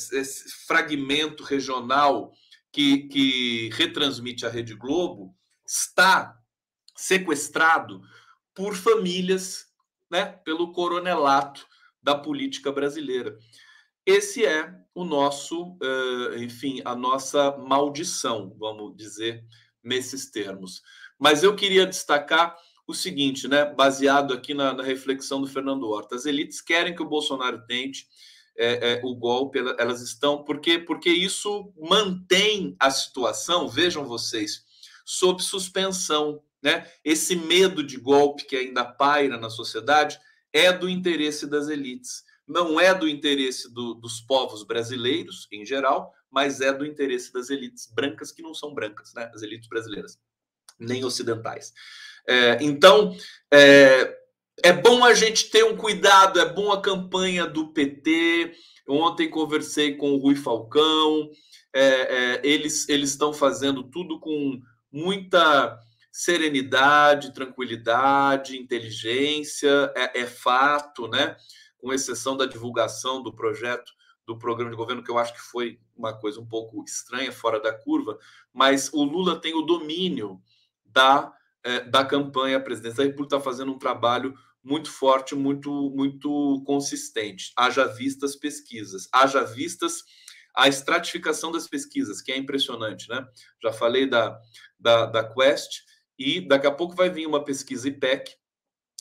[0.67, 2.33] fragmento regional
[2.79, 5.35] que, que retransmite a Rede Globo
[5.67, 6.39] está
[6.95, 8.01] sequestrado
[8.55, 9.67] por famílias,
[10.09, 11.67] né, pelo coronelato
[12.01, 13.37] da política brasileira.
[14.07, 15.77] Esse é o nosso,
[16.37, 19.45] enfim, a nossa maldição, vamos dizer
[19.83, 20.81] nesses termos.
[21.19, 26.15] Mas eu queria destacar o seguinte, né, baseado aqui na, na reflexão do Fernando Horta.
[26.15, 28.07] As elites querem que o Bolsonaro tente
[28.59, 30.45] é, é, o golpe, elas estão.
[30.45, 34.65] Porque, porque isso mantém a situação, vejam vocês,
[35.05, 36.43] sob suspensão.
[36.63, 36.91] Né?
[37.05, 40.19] Esse medo de golpe que ainda paira na sociedade
[40.53, 46.15] é do interesse das elites não é do interesse do, dos povos brasileiros em geral,
[46.31, 49.31] mas é do interesse das elites brancas que não são brancas, né?
[49.35, 50.19] As elites brasileiras,
[50.79, 51.75] nem ocidentais.
[52.27, 53.15] É, então,
[53.53, 54.17] é,
[54.63, 58.53] é bom a gente ter um cuidado, é bom a campanha do PT.
[58.89, 61.31] Ontem conversei com o Rui Falcão,
[61.75, 65.79] é, é, eles eles estão fazendo tudo com muita
[66.11, 71.37] serenidade, tranquilidade, inteligência, é, é fato, né?
[71.79, 73.93] com exceção da divulgação do projeto
[74.27, 77.61] do programa de governo, que eu acho que foi uma coisa um pouco estranha, fora
[77.61, 78.19] da curva,
[78.53, 80.41] mas o Lula tem o domínio
[80.85, 82.59] da, é, da campanha.
[82.59, 87.53] A República está fazendo um trabalho muito forte, muito, muito consistente.
[87.57, 90.03] Haja vistas pesquisas, haja vistas
[90.55, 93.25] a estratificação das pesquisas, que é impressionante, né?
[93.63, 94.39] Já falei da,
[94.79, 95.83] da, da Quest,
[96.19, 98.35] e daqui a pouco vai vir uma pesquisa IPEC,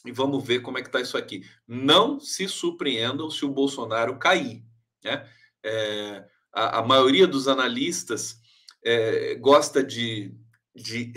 [0.05, 1.43] e vamos ver como é que está isso aqui.
[1.67, 4.63] Não se surpreendam se o Bolsonaro cair.
[5.03, 5.27] Né?
[5.63, 8.39] É, a, a, maioria dos analistas
[8.85, 10.33] é, gosta de,
[10.75, 11.11] de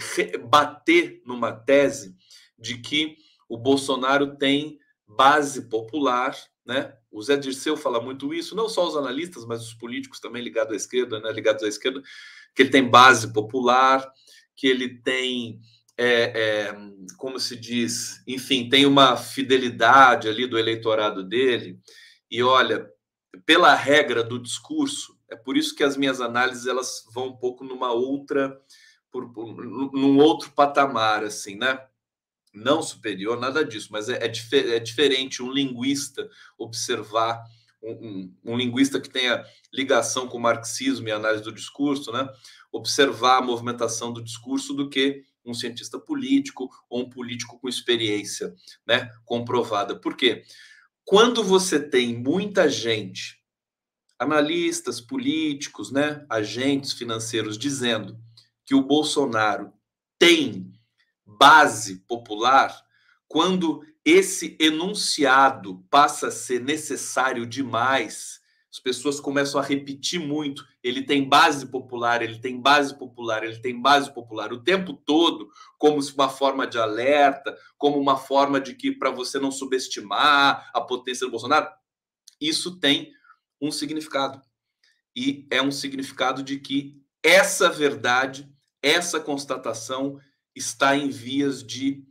[0.49, 2.17] bater numa tese
[2.59, 3.17] de que
[3.51, 6.95] o Bolsonaro tem base popular, né?
[7.11, 10.73] O Zé Dirceu fala muito isso, não só os analistas, mas os políticos também ligados
[10.73, 11.33] à esquerda, né?
[11.33, 12.01] Ligados à esquerda,
[12.55, 14.09] que ele tem base popular,
[14.55, 15.61] que ele tem,
[15.99, 16.77] é, é,
[17.17, 21.77] como se diz, enfim, tem uma fidelidade ali do eleitorado dele.
[22.31, 22.89] E olha,
[23.45, 27.65] pela regra do discurso, é por isso que as minhas análises elas vão um pouco
[27.65, 28.57] numa outra,
[29.11, 31.81] por, por, num outro patamar, assim, né?
[32.53, 37.43] Não superior, nada disso, mas é, é, é diferente um linguista observar
[37.83, 42.29] um, um, um, linguista que tenha ligação com o marxismo e análise do discurso, né?
[42.71, 48.55] Observar a movimentação do discurso do que um cientista político ou um político com experiência,
[48.87, 49.11] né?
[49.25, 49.99] Comprovada.
[49.99, 50.43] Por quê?
[51.05, 53.41] Quando você tem muita gente
[54.21, 58.19] analistas políticos, né, agentes financeiros dizendo
[58.67, 59.73] que o Bolsonaro
[60.19, 60.71] tem
[61.39, 62.85] base popular,
[63.29, 68.41] quando esse enunciado passa a ser necessário demais,
[68.73, 70.65] as pessoas começam a repetir muito.
[70.83, 75.51] Ele tem base popular, ele tem base popular, ele tem base popular o tempo todo,
[75.77, 80.81] como uma forma de alerta, como uma forma de que para você não subestimar a
[80.81, 81.69] potência do Bolsonaro.
[82.41, 83.13] Isso tem
[83.61, 84.41] um significado.
[85.15, 88.49] E é um significado de que essa verdade,
[88.81, 90.19] essa constatação
[90.55, 92.05] está em vias de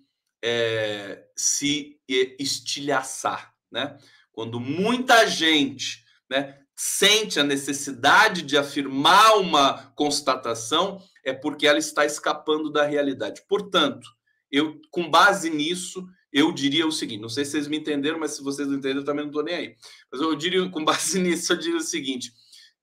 [0.44, 3.98] é, se estilhaçar, né?
[4.32, 12.06] Quando muita gente, né, sente a necessidade de afirmar uma constatação, é porque ela está
[12.06, 13.44] escapando da realidade.
[13.50, 14.08] Portanto,
[14.50, 18.32] eu, com base nisso, eu diria o seguinte: não sei se vocês me entenderam, mas
[18.32, 19.76] se vocês não entenderam, também não estou nem aí.
[20.12, 22.32] Mas eu diria, com base nisso, eu diria o seguinte: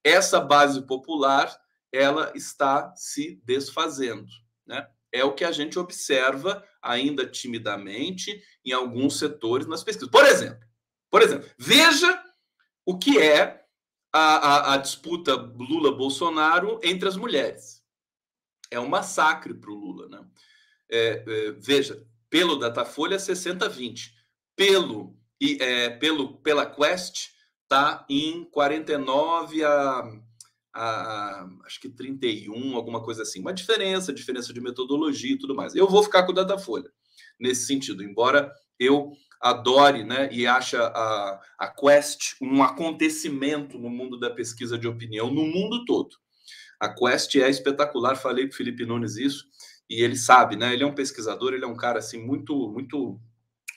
[0.05, 1.57] essa base popular
[1.93, 4.27] ela está se desfazendo,
[4.67, 4.87] né?
[5.17, 10.11] É o que a gente observa ainda timidamente em alguns setores nas pesquisas.
[10.11, 10.67] Por exemplo,
[11.11, 12.23] por exemplo, veja
[12.85, 13.65] o que é
[14.13, 17.83] a, a, a disputa Lula-Bolsonaro entre as mulheres.
[18.71, 20.27] É um massacre para o Lula, né?
[20.91, 24.11] É, é, veja, pelo Datafolha 60-20.
[24.55, 27.31] Pelo, e, é, pelo, pela Quest
[27.63, 30.03] está em 49 a,
[30.77, 33.41] a, acho que 31, alguma coisa assim.
[33.41, 35.75] Uma diferença, diferença de metodologia e tudo mais.
[35.75, 36.91] Eu vou ficar com o Datafolha
[37.41, 44.19] nesse sentido, embora eu adore né, e acha a, a Quest um acontecimento no mundo
[44.19, 46.17] da pesquisa de opinião no mundo todo.
[46.79, 49.45] A Quest é espetacular, falei para o Felipe Nunes isso,
[49.89, 50.75] e ele sabe, né?
[50.75, 53.19] Ele é um pesquisador, ele é um cara assim muito, muito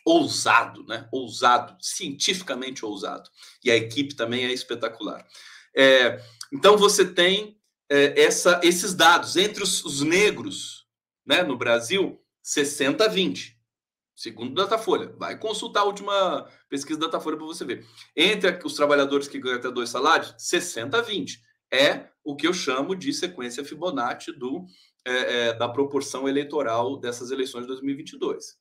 [0.05, 1.07] ousado, né?
[1.11, 3.29] Ousado, cientificamente ousado.
[3.63, 5.25] E a equipe também é espetacular.
[5.75, 6.19] É,
[6.51, 7.57] então você tem
[7.89, 10.85] é, essa, esses dados entre os, os, negros,
[11.25, 11.43] né?
[11.43, 13.57] No Brasil, 60 a 20.
[14.15, 15.13] Segundo Datafolha.
[15.17, 17.85] Vai consultar a última pesquisa do Datafolha para você ver.
[18.15, 21.41] Entre os trabalhadores que ganham até dois salários, 60 a 20.
[21.71, 24.65] É o que eu chamo de sequência Fibonacci do
[25.05, 28.57] é, é, da proporção eleitoral dessas eleições de 2022.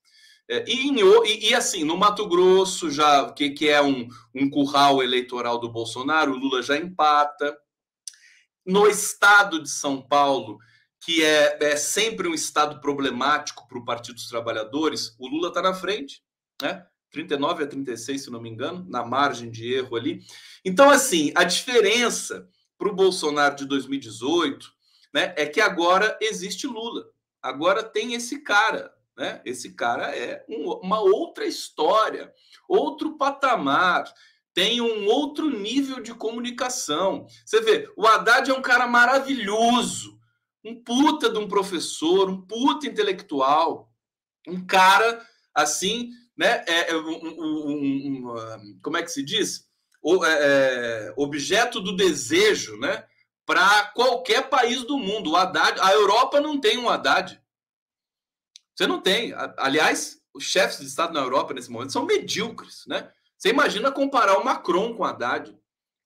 [0.50, 5.02] É, e, e, e, assim, no Mato Grosso, já que, que é um, um curral
[5.02, 7.54] eleitoral do Bolsonaro, o Lula já empata.
[8.68, 10.58] No estado de São Paulo,
[11.00, 15.62] que é, é sempre um estado problemático para o Partido dos Trabalhadores, o Lula está
[15.62, 16.22] na frente,
[16.60, 16.86] né?
[17.10, 20.20] 39 a 36, se não me engano, na margem de erro ali.
[20.62, 24.70] Então, assim, a diferença para o Bolsonaro de 2018
[25.14, 27.06] né, é que agora existe Lula.
[27.40, 28.92] Agora tem esse cara.
[29.16, 29.40] Né?
[29.46, 32.30] Esse cara é um, uma outra história,
[32.68, 34.12] outro patamar,
[34.58, 37.28] tem um outro nível de comunicação.
[37.46, 40.18] Você vê, o Haddad é um cara maravilhoso,
[40.64, 43.88] um puta de um professor, um puta intelectual,
[44.48, 46.64] um cara assim, né?
[46.66, 49.64] É, é um, um, um, como é que se diz?
[50.02, 53.04] O, é, é, objeto do desejo, né?
[53.46, 55.30] para qualquer país do mundo.
[55.30, 57.40] O Haddad, a Europa não tem um Haddad.
[58.74, 59.32] Você não tem.
[59.56, 63.08] Aliás, os chefes de Estado na Europa nesse momento são medíocres, né?
[63.38, 65.56] Você imagina comparar o Macron com o Haddad,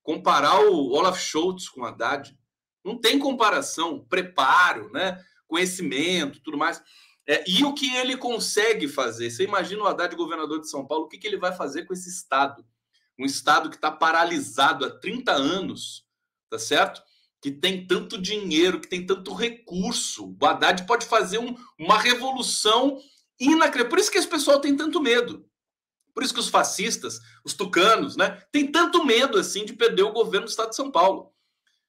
[0.03, 2.38] comparar o Olaf Scholz com o Haddad.
[2.85, 5.18] Não tem comparação, preparo, né?
[5.47, 6.83] conhecimento, tudo mais.
[7.27, 9.31] É, e o que ele consegue fazer?
[9.31, 11.92] Você imagina o Haddad, governador de São Paulo, o que, que ele vai fazer com
[11.92, 12.64] esse Estado?
[13.18, 16.05] Um Estado que está paralisado há 30 anos,
[16.51, 17.03] tá certo?
[17.42, 20.37] que tem tanto dinheiro, que tem tanto recurso.
[20.40, 23.01] O Haddad pode fazer um, uma revolução
[23.38, 23.90] inacreditável.
[23.90, 25.45] Por isso que esse pessoal tem tanto medo.
[26.14, 30.12] Por isso que os fascistas, os tucanos, né, tem tanto medo assim de perder o
[30.12, 31.33] governo do Estado de São Paulo.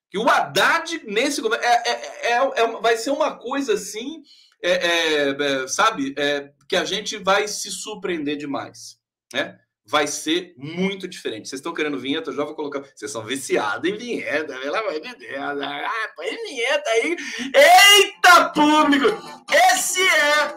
[0.10, 4.24] Que o Haddad nesse governo é, é, é, é vai ser uma coisa assim
[4.64, 8.98] é, é, sabe, é, que a gente vai se surpreender demais,
[9.34, 9.60] né?
[9.86, 11.50] Vai ser muito diferente.
[11.50, 12.30] Vocês estão querendo vinheta?
[12.30, 12.82] Eu já vou colocar.
[12.96, 15.62] Vocês são viciados em vinheta, pelo amor de Deus.
[15.62, 17.18] Ah, põe vinheta aí.
[17.54, 19.08] Eita, público!
[19.72, 20.56] Esse é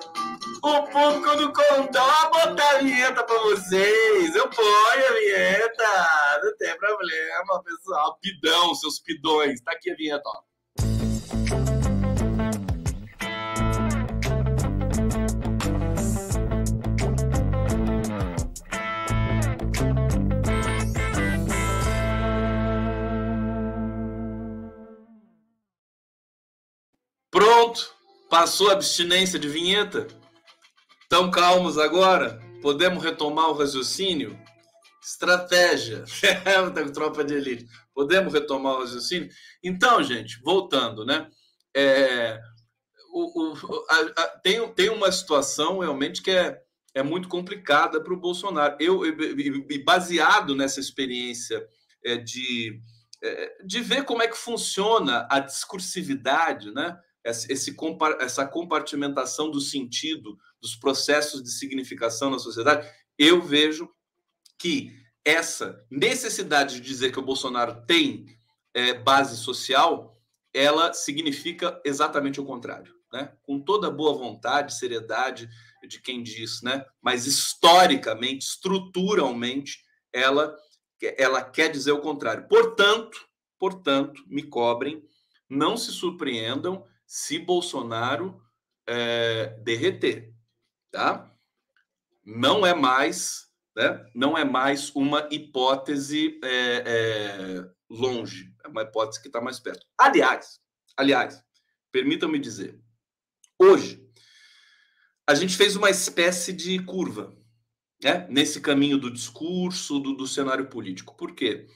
[0.63, 4.35] o público do Condão a botar a vinheta para vocês.
[4.35, 6.41] Eu ponho a vinheta.
[6.43, 8.19] Não tem problema, pessoal.
[8.21, 9.61] Pidão, seus pidões.
[9.61, 11.76] Tá aqui a vinheta, ó.
[28.29, 30.07] Passou a abstinência de vinheta?
[31.09, 32.41] Tão calmos agora?
[32.61, 34.39] Podemos retomar o raciocínio?
[35.03, 36.05] Estratégia.
[36.93, 37.67] Tropa de elite.
[37.95, 39.31] Podemos retomar o raciocínio?
[39.63, 41.29] Então, gente, voltando, né?
[41.75, 42.41] É,
[43.13, 46.61] o, o, a, a, tem, tem uma situação realmente que é,
[46.95, 48.77] é muito complicada para o Bolsonaro.
[48.81, 51.65] Eu, e baseado nessa experiência
[52.05, 52.81] é, de,
[53.23, 56.99] é, de ver como é que funciona a discursividade, né?
[57.27, 57.75] Esse,
[58.21, 63.91] essa compartimentação do sentido, dos processos de significação na sociedade, eu vejo
[64.59, 64.93] que
[65.25, 68.27] essa necessidade de dizer que o Bolsonaro tem
[68.73, 70.17] é, base social,
[70.55, 72.95] ela significa exatamente o contrário.
[73.13, 73.33] Né?
[73.43, 75.49] Com toda boa vontade, seriedade
[75.89, 76.85] de quem diz, né?
[77.03, 79.81] mas historicamente, estruturalmente,
[80.13, 80.57] ela,
[81.19, 82.47] ela quer dizer o contrário.
[82.49, 83.27] Portanto,
[83.59, 85.03] portanto, me cobrem,
[85.49, 88.43] não se surpreendam se Bolsonaro
[88.87, 90.35] é, derreter,
[90.91, 91.33] tá?
[92.25, 94.05] Não é mais, né?
[94.15, 99.87] Não é mais uma hipótese é, é, longe, é uma hipótese que está mais perto.
[99.99, 100.59] Aliás,
[100.97, 101.43] aliás,
[101.93, 102.81] permitam-me dizer,
[103.59, 104.05] hoje
[105.29, 107.37] a gente fez uma espécie de curva,
[108.03, 108.27] né?
[108.29, 111.17] Nesse caminho do discurso, do, do cenário político.
[111.17, 111.67] Por quê?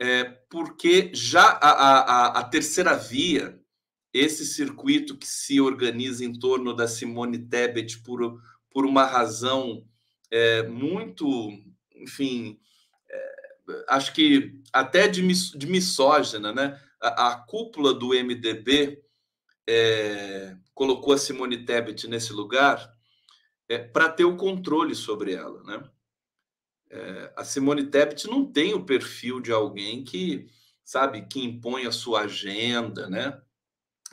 [0.00, 3.60] É, porque já a, a, a terceira via
[4.12, 9.84] esse circuito que se organiza em torno da Simone Tebet por, por uma razão
[10.30, 11.50] é, muito,
[11.94, 12.58] enfim,
[13.10, 16.80] é, acho que até de, de misógina, né?
[17.00, 19.02] A, a cúpula do MDB
[19.66, 22.92] é, colocou a Simone Tebet nesse lugar
[23.68, 25.90] é, para ter o controle sobre ela, né?
[26.90, 30.48] É, a Simone Tebet não tem o perfil de alguém que,
[30.82, 33.38] sabe, que impõe a sua agenda, né?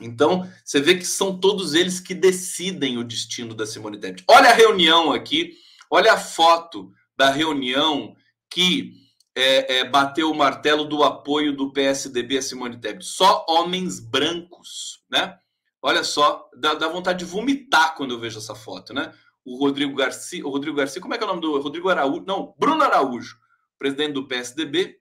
[0.00, 4.24] Então, você vê que são todos eles que decidem o destino da Simone Tebet.
[4.28, 5.54] Olha a reunião aqui,
[5.90, 8.14] olha a foto da reunião
[8.50, 8.92] que
[9.34, 13.04] é, é, bateu o martelo do apoio do PSDB a Simone Tebet.
[13.04, 15.38] Só homens brancos, né?
[15.82, 19.12] Olha só, dá, dá, vontade de vomitar quando eu vejo essa foto, né?
[19.44, 22.24] O Rodrigo Garcia, o Rodrigo Garcia, como é que é o nome do Rodrigo Araújo?
[22.26, 23.36] Não, Bruno Araújo,
[23.78, 24.98] presidente do PSDB.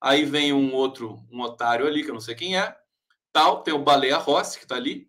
[0.00, 2.74] Aí vem um outro, um otário ali, que eu não sei quem é,
[3.32, 3.62] tal.
[3.62, 5.08] Tem o Baleia Rossi, que está ali.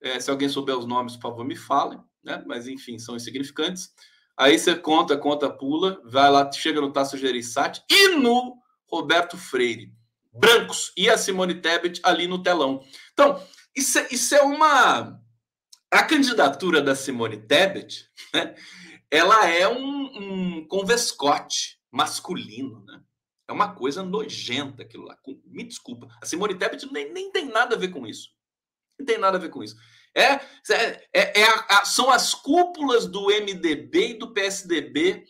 [0.00, 2.00] É, se alguém souber os nomes, por favor, me falem.
[2.22, 2.42] Né?
[2.46, 3.90] Mas, enfim, são insignificantes.
[4.36, 8.56] Aí você conta, conta, pula, vai lá, chega no Tasso Gereissati e no
[8.86, 9.92] Roberto Freire.
[10.32, 12.80] Brancos e a Simone Tebet ali no telão.
[13.12, 13.42] Então,
[13.74, 15.20] isso, é, isso é uma...
[15.90, 18.54] A candidatura da Simone Tebet, né?
[19.10, 23.00] ela é um, um convescote masculino, né?
[23.48, 25.16] É uma coisa nojenta aquilo lá.
[25.46, 26.08] Me desculpa.
[26.20, 28.28] A Simone Tebet nem, nem tem nada a ver com isso.
[28.98, 29.74] Não tem nada a ver com isso.
[30.14, 30.34] É,
[30.70, 35.24] é, é, é a, são as cúpulas do MDB e do PSDB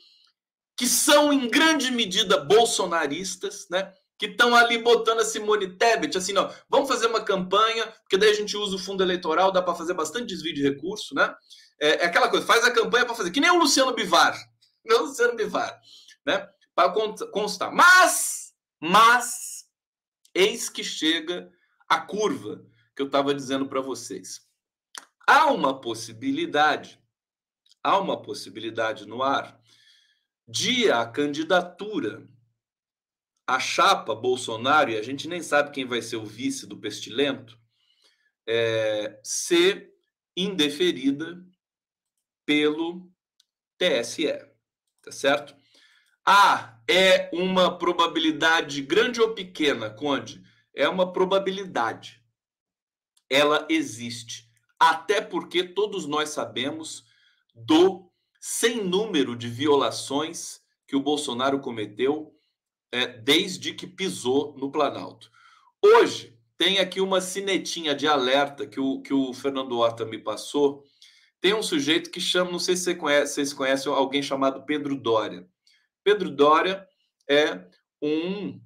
[0.77, 3.93] que são, em grande medida, bolsonaristas, né?
[4.17, 8.31] Que estão ali botando a Simone Tebet, assim, não, vamos fazer uma campanha, porque daí
[8.31, 11.35] a gente usa o fundo eleitoral, dá para fazer bastante desvio de recurso, né?
[11.81, 14.39] É, é aquela coisa, faz a campanha para fazer, que nem o Luciano Bivar.
[14.85, 15.81] Não o Luciano Bivar,
[16.25, 16.49] né?
[16.79, 16.93] Para
[17.33, 17.73] constar.
[17.73, 19.69] Mas, mas,
[20.33, 21.53] eis que chega
[21.89, 22.65] a curva
[22.95, 24.47] que eu estava dizendo para vocês.
[25.27, 27.03] Há uma possibilidade,
[27.83, 29.61] há uma possibilidade no ar
[30.47, 32.29] de a candidatura,
[33.45, 37.59] a chapa Bolsonaro, e a gente nem sabe quem vai ser o vice do Pestilento,
[38.47, 39.93] é, ser
[40.37, 41.45] indeferida
[42.47, 43.11] pelo
[43.77, 44.33] TSE,
[45.03, 45.58] tá certo?
[46.31, 50.43] Ah, é uma probabilidade grande ou pequena, Conde?
[50.75, 52.23] É uma probabilidade.
[53.31, 54.47] Ela existe.
[54.79, 57.03] Até porque todos nós sabemos
[57.55, 62.39] do sem número de violações que o Bolsonaro cometeu
[62.93, 65.31] é, desde que pisou no Planalto.
[65.83, 70.85] Hoje, tem aqui uma sinetinha de alerta que o, que o Fernando Horta me passou,
[71.41, 74.95] tem um sujeito que chama, não sei se você conhece, vocês conhecem alguém chamado Pedro
[74.95, 75.49] Dória.
[76.05, 76.87] Pedro Dória
[77.29, 77.65] é
[78.01, 78.61] um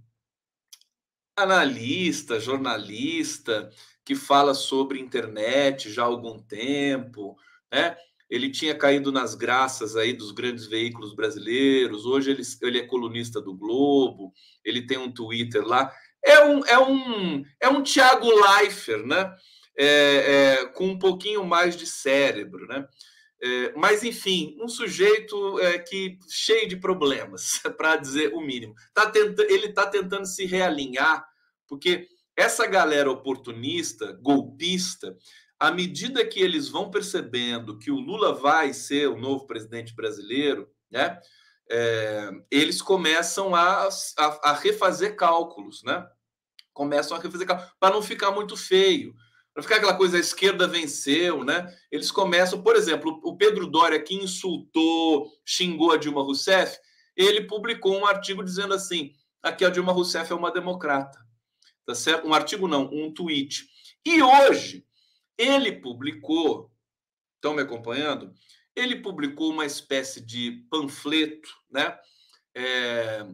[1.37, 3.71] analista, jornalista,
[4.05, 7.37] que fala sobre internet já há algum tempo,
[7.73, 7.97] né?
[8.29, 12.07] Ele tinha caído nas graças aí dos grandes veículos brasileiros.
[12.07, 14.33] Hoje ele, ele é colunista do Globo.
[14.65, 15.93] Ele tem um Twitter lá.
[16.25, 19.35] É um é um é um Thiago Leifert, né?
[19.77, 22.87] É, é, com um pouquinho mais de cérebro, né?
[23.45, 28.75] É, mas enfim, um sujeito é, que cheio de problemas, para dizer o mínimo.
[28.95, 31.27] Tá tenta, ele está tentando se realinhar,
[31.67, 35.17] porque essa galera oportunista, golpista,
[35.59, 40.71] à medida que eles vão percebendo que o Lula vai ser o novo presidente brasileiro,
[40.91, 41.19] né?
[41.71, 43.89] É, eles começam a,
[44.19, 46.07] a, a, refazer cálculos, né?
[46.73, 49.15] Começam a refazer cálculos para não ficar muito feio,
[49.53, 51.73] para ficar aquela coisa a esquerda venceu, né?
[51.91, 56.79] Eles começam, por exemplo, o Pedro Doria que insultou, xingou a Dilma Rousseff,
[57.17, 61.23] ele publicou um artigo dizendo assim: aqui a Dilma Rousseff é uma democrata
[61.87, 62.27] tá certo?
[62.27, 63.69] Um artigo não, um tweet.
[64.05, 64.85] E hoje
[65.37, 66.71] ele publicou,
[67.37, 68.33] estão me acompanhando?
[68.75, 71.99] Ele publicou uma espécie de panfleto, né?
[72.55, 73.27] É,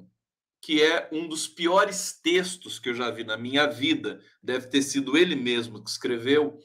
[0.60, 4.20] que é um dos piores textos que eu já vi na minha vida.
[4.42, 6.58] Deve ter sido ele mesmo que escreveu,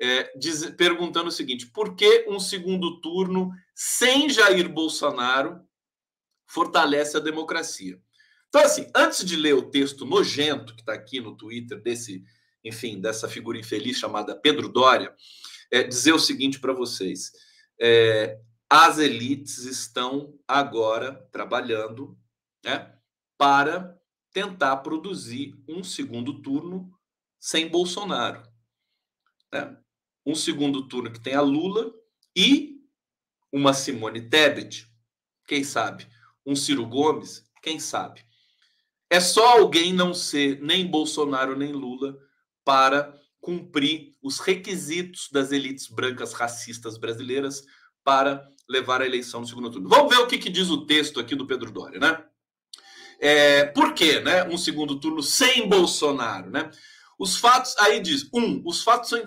[0.00, 5.60] é, diz, perguntando o seguinte: por que um segundo turno sem Jair Bolsonaro
[6.46, 8.00] fortalece a democracia?
[8.48, 12.22] Então, assim, antes de ler o texto nojento que está aqui no Twitter desse,
[12.62, 15.14] enfim, dessa figura infeliz chamada Pedro Dória,
[15.70, 17.32] é, dizer o seguinte para vocês:
[17.80, 18.38] é,
[18.68, 22.16] as elites estão agora trabalhando
[22.64, 22.92] né,
[23.42, 24.00] para
[24.32, 26.96] tentar produzir um segundo turno
[27.40, 28.40] sem Bolsonaro.
[29.52, 29.76] Né?
[30.24, 31.92] Um segundo turno que tem a Lula
[32.36, 32.76] e
[33.52, 34.86] uma Simone Tebet,
[35.44, 36.06] quem sabe?
[36.46, 38.24] Um Ciro Gomes, quem sabe?
[39.10, 42.16] É só alguém não ser nem Bolsonaro nem Lula
[42.64, 47.64] para cumprir os requisitos das elites brancas racistas brasileiras
[48.04, 49.88] para levar a eleição no segundo turno.
[49.88, 52.24] Vamos ver o que, que diz o texto aqui do Pedro Doria, né?
[53.24, 54.42] É, por quê, né?
[54.48, 56.68] Um segundo turno sem Bolsonaro, né?
[57.16, 59.22] Os fatos, aí diz, um, os fatos são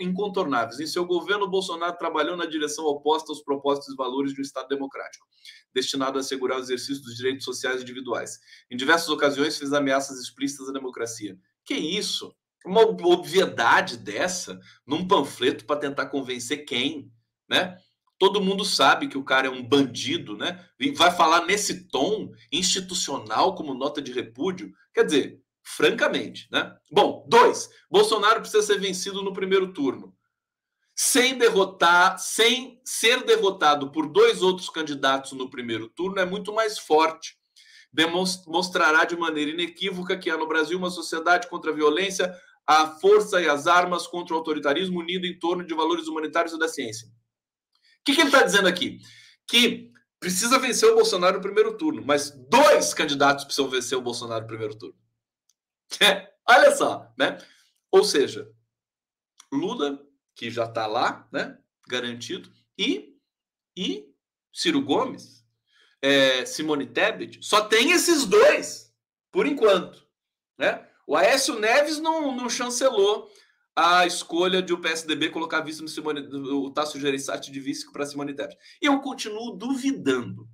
[0.00, 0.78] incontornáveis.
[0.78, 4.68] Em seu governo, Bolsonaro trabalhou na direção oposta aos propósitos e valores de um Estado
[4.68, 5.26] democrático,
[5.74, 8.38] destinado a assegurar o exercício dos direitos sociais individuais.
[8.70, 11.36] Em diversas ocasiões, fez ameaças explícitas à democracia.
[11.64, 12.32] Que isso?
[12.64, 17.10] Uma obviedade dessa num panfleto para tentar convencer quem,
[17.48, 17.76] né?
[18.20, 20.62] Todo mundo sabe que o cara é um bandido, né?
[20.78, 24.74] E vai falar nesse tom institucional como nota de repúdio.
[24.92, 26.70] Quer dizer, francamente, né?
[26.92, 30.14] Bom, dois, Bolsonaro precisa ser vencido no primeiro turno.
[30.94, 36.78] Sem derrotar, sem ser derrotado por dois outros candidatos no primeiro turno é muito mais
[36.78, 37.38] forte.
[37.90, 42.30] Demonstrará de maneira inequívoca que há no Brasil uma sociedade contra a violência,
[42.66, 46.58] a força e as armas contra o autoritarismo unido em torno de valores humanitários e
[46.58, 47.08] da ciência.
[48.00, 49.00] O que, que ele está dizendo aqui?
[49.46, 54.42] Que precisa vencer o Bolsonaro no primeiro turno, mas dois candidatos precisam vencer o Bolsonaro
[54.42, 54.96] no primeiro turno.
[56.48, 57.38] Olha só, né?
[57.90, 58.50] Ou seja,
[59.52, 60.00] Lula,
[60.34, 61.58] que já está lá, né?
[61.88, 63.16] Garantido, e,
[63.76, 64.08] e
[64.52, 65.44] Ciro Gomes,
[66.00, 68.94] é, Simone Tebet, só tem esses dois,
[69.32, 70.06] por enquanto,
[70.58, 70.88] né?
[71.06, 73.30] O Aécio Neves não, não chancelou
[73.80, 78.04] a escolha de o PSDB colocar vice no Simone, o Tasso Gereissati de vice para
[78.04, 78.58] Simone Tebet.
[78.80, 80.46] Eu continuo duvidando.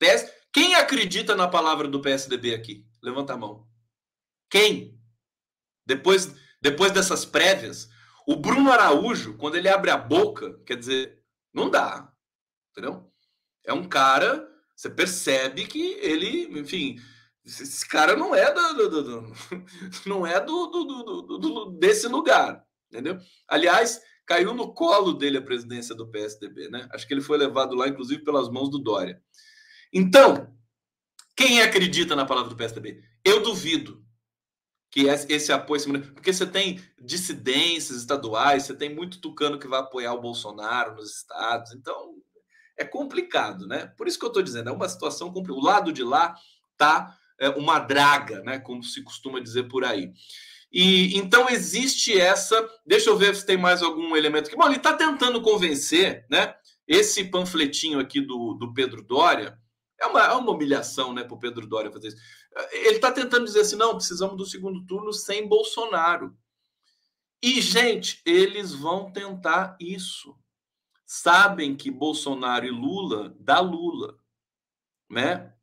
[0.00, 2.84] PS, quem acredita na palavra do PSDB aqui?
[3.00, 3.68] Levanta a mão.
[4.50, 5.00] Quem?
[5.86, 7.88] Depois, depois dessas prévias,
[8.26, 11.22] o Bruno Araújo, quando ele abre a boca, quer dizer,
[11.52, 12.12] não dá.
[12.72, 13.08] Entendeu?
[13.64, 16.98] É um cara, você percebe que ele, enfim,
[17.44, 19.32] esse cara não é do, do, do
[20.06, 23.18] não é do, desse lugar, entendeu?
[23.46, 26.88] Aliás, caiu no colo dele a presidência do PSDB, né?
[26.92, 29.22] Acho que ele foi levado lá, inclusive, pelas mãos do Dória.
[29.92, 30.56] Então,
[31.36, 33.02] quem acredita na palavra do PSDB?
[33.22, 34.02] Eu duvido
[34.90, 35.82] que esse apoio,
[36.14, 41.16] porque você tem dissidências estaduais, você tem muito tucano que vai apoiar o Bolsonaro nos
[41.16, 42.14] estados, então
[42.78, 43.92] é complicado, né?
[43.96, 45.60] Por isso que eu estou dizendo, é uma situação complicada.
[45.60, 46.34] O lado de lá
[46.76, 47.18] tá
[47.56, 48.58] uma draga, né?
[48.58, 50.12] Como se costuma dizer por aí.
[50.72, 52.68] E então existe essa.
[52.84, 54.56] Deixa eu ver se tem mais algum elemento aqui.
[54.56, 56.54] Bom, ele está tentando convencer, né?
[56.86, 59.58] Esse panfletinho aqui do, do Pedro Dória
[60.00, 62.16] é uma, é uma humilhação, né, para o Pedro Dória fazer isso.
[62.72, 66.36] Ele está tentando dizer assim: não, precisamos do segundo turno sem Bolsonaro.
[67.42, 70.36] E, gente, eles vão tentar isso.
[71.06, 74.18] sabem que Bolsonaro e Lula dá Lula,
[75.10, 75.53] né?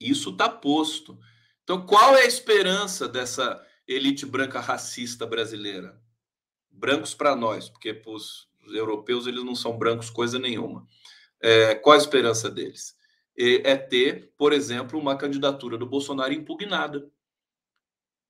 [0.00, 1.18] Isso está posto.
[1.64, 6.00] Então, qual é a esperança dessa elite branca racista brasileira?
[6.70, 10.86] Brancos para nós, porque para os europeus eles não são brancos coisa nenhuma.
[11.40, 12.94] É, qual a esperança deles?
[13.38, 17.06] É ter, por exemplo, uma candidatura do Bolsonaro impugnada.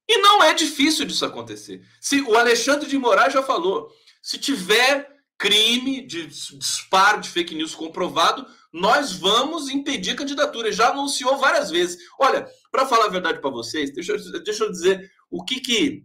[0.09, 1.87] E não é difícil disso acontecer.
[2.01, 3.93] Se o Alexandre de Moraes já falou,
[4.23, 8.47] se tiver crime de disparo de fake news comprovado,
[8.77, 10.71] nós vamos impedir candidatura.
[10.71, 11.97] Já anunciou várias vezes.
[12.21, 16.05] Olha, para falar a verdade para vocês, deixa eu, deixa eu dizer o que que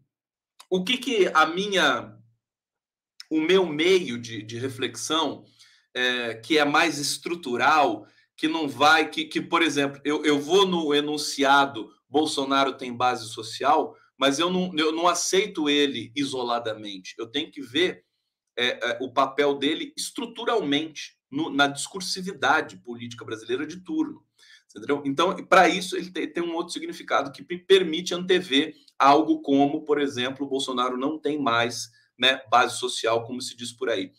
[0.70, 2.18] o que que a minha
[3.30, 5.44] o meu meio de, de reflexão
[5.94, 8.08] é, que é mais estrutural,
[8.38, 13.28] que não vai, que, que por exemplo, eu, eu vou no enunciado Bolsonaro tem base
[13.30, 17.16] social, mas eu não, eu não aceito ele isoladamente.
[17.18, 18.06] Eu tenho que ver
[18.58, 24.24] é, é, o papel dele estruturalmente no, na discursividade política brasileira de turno.
[24.76, 25.02] Entendeu?
[25.06, 30.00] Então, para isso, ele tem, tem, um outro significado que permite antever algo como, por
[30.00, 34.12] exemplo, o Bolsonaro não tem mais né, base social, como se diz por aí.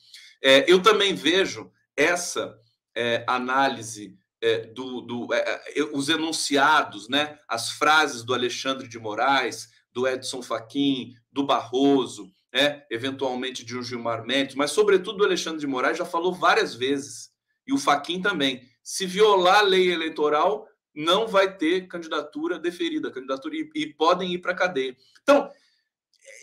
[0.43, 2.59] É, eu também vejo essa
[2.95, 8.99] é, análise é, do, do é, é, os enunciados, né, as frases do Alexandre de
[8.99, 15.25] Moraes, do Edson Fachin, do Barroso, né, eventualmente de um Gilmar Mendes, mas sobretudo do
[15.25, 17.33] Alexandre de Moraes já falou várias vezes,
[17.67, 18.69] e o Fachin também.
[18.83, 24.39] Se violar a lei eleitoral, não vai ter candidatura deferida, candidatura e, e podem ir
[24.39, 24.97] para a cadeia.
[25.23, 25.51] Então,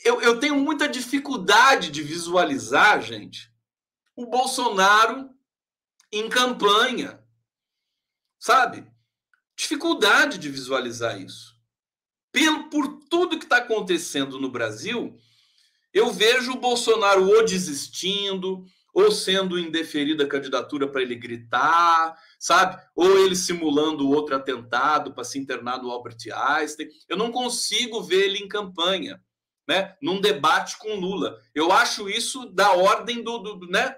[0.03, 3.51] eu, eu tenho muita dificuldade de visualizar, gente,
[4.15, 5.29] o Bolsonaro
[6.11, 7.23] em campanha,
[8.39, 8.85] sabe?
[9.55, 11.55] Dificuldade de visualizar isso.
[12.31, 15.17] Pelo, por tudo que está acontecendo no Brasil,
[15.93, 18.63] eu vejo o Bolsonaro ou desistindo,
[18.93, 22.81] ou sendo indeferida a candidatura para ele gritar, sabe?
[22.95, 26.89] Ou ele simulando outro atentado para se internar no Albert Einstein.
[27.07, 29.21] Eu não consigo ver ele em campanha,
[29.67, 29.95] né?
[30.01, 31.39] Num debate com Lula.
[31.53, 33.95] Eu acho isso da ordem do, do né?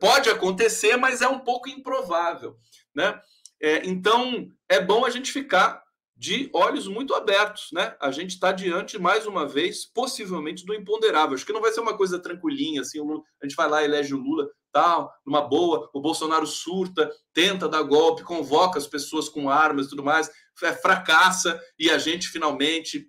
[0.00, 2.56] Pode acontecer, mas é um pouco improvável,
[2.94, 3.18] né?
[3.60, 5.82] É, então, é bom a gente ficar
[6.16, 7.96] de olhos muito abertos, né?
[8.00, 11.34] A gente está diante, mais uma vez, possivelmente do imponderável.
[11.34, 14.18] Acho que não vai ser uma coisa tranquilinha, assim, a gente vai lá, elege o
[14.18, 19.86] Lula, tal, numa boa, o Bolsonaro surta, tenta dar golpe, convoca as pessoas com armas
[19.86, 20.30] e tudo mais,
[20.62, 23.06] é, fracassa, e a gente finalmente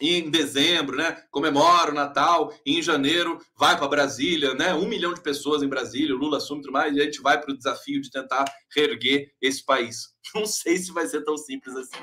[0.00, 1.22] em dezembro, né?
[1.30, 4.74] Comemora o Natal, em janeiro vai para Brasília, né?
[4.74, 7.40] Um milhão de pessoas em Brasília, o Lula assume tudo mais, e a gente vai
[7.40, 8.44] para o desafio de tentar
[8.74, 10.14] reerguer esse país.
[10.34, 11.96] Não sei se vai ser tão simples assim.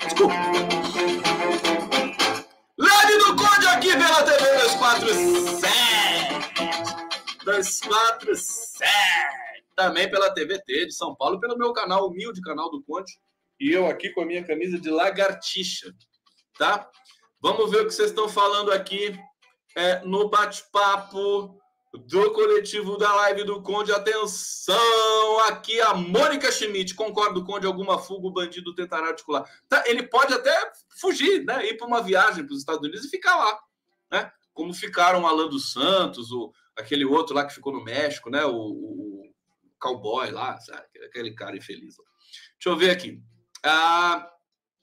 [0.00, 0.34] Desculpa.
[3.12, 5.72] Do Conde aqui pela TV 247.
[7.44, 8.90] 247.
[9.76, 13.12] Também pela TVT de São Paulo, pelo meu canal, humilde canal do Conde.
[13.60, 15.92] E eu aqui com a minha camisa de lagartixa,
[16.58, 16.88] tá?
[17.42, 19.18] Vamos ver o que vocês estão falando aqui
[19.74, 21.60] é, no bate-papo
[21.92, 23.90] do coletivo da live do Conde.
[23.90, 25.40] Atenção!
[25.48, 26.94] Aqui a Mônica Schmidt.
[26.94, 29.44] Concordo, Conde, alguma fuga o bandido tentará articular.
[29.68, 30.70] Tá, ele pode até
[31.00, 31.66] fugir, né?
[31.66, 33.58] Ir para uma viagem para os Estados Unidos e ficar lá,
[34.12, 34.30] né?
[34.54, 36.28] Como ficaram Alan dos Santos,
[36.76, 38.44] aquele outro lá que ficou no México, né?
[38.44, 39.32] O, o, o
[39.80, 40.86] cowboy lá, sabe?
[41.04, 41.96] Aquele cara infeliz.
[42.52, 43.20] Deixa eu ver aqui.
[43.64, 44.31] Ah,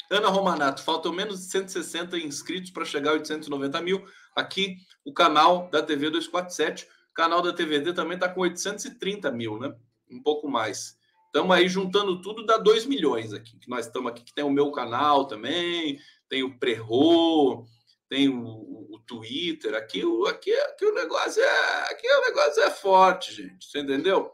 [0.09, 4.03] Ana Romanato, faltam menos de 160 inscritos para chegar a 890 mil.
[4.35, 6.85] Aqui, o canal da TV 247.
[7.11, 9.75] O canal da TVD também está com 830 mil, né?
[10.09, 10.97] Um pouco mais.
[11.27, 13.57] Estamos aí juntando tudo, dá 2 milhões aqui.
[13.59, 17.67] Que nós estamos aqui, que tem o meu canal também, tem o Prerro,
[18.09, 19.75] tem o, o, Twitter.
[19.75, 21.91] Aqui, o, aqui, aqui o negócio é.
[21.91, 23.63] Aqui o negócio é forte, gente.
[23.63, 24.31] Você entendeu?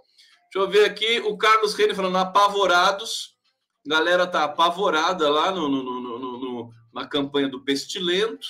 [0.54, 3.35] Deixa eu ver aqui o Carlos Reine falando apavorados
[3.86, 8.48] galera tá apavorada lá no, no, no, no, na campanha do Pestilento.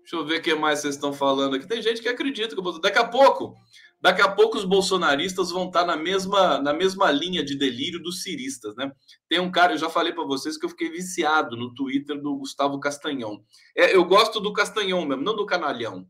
[0.00, 1.66] Deixa eu ver o que mais vocês estão falando aqui.
[1.66, 3.56] Tem gente que acredita que daqui a pouco,
[4.00, 8.02] daqui a pouco os bolsonaristas vão estar tá na mesma, na mesma linha de delírio
[8.02, 8.90] dos ciristas, né?
[9.28, 12.36] Tem um cara, eu já falei para vocês que eu fiquei viciado no Twitter do
[12.36, 13.42] Gustavo Castanhão.
[13.76, 16.06] É, eu gosto do Castanhão mesmo, não do Canalhão,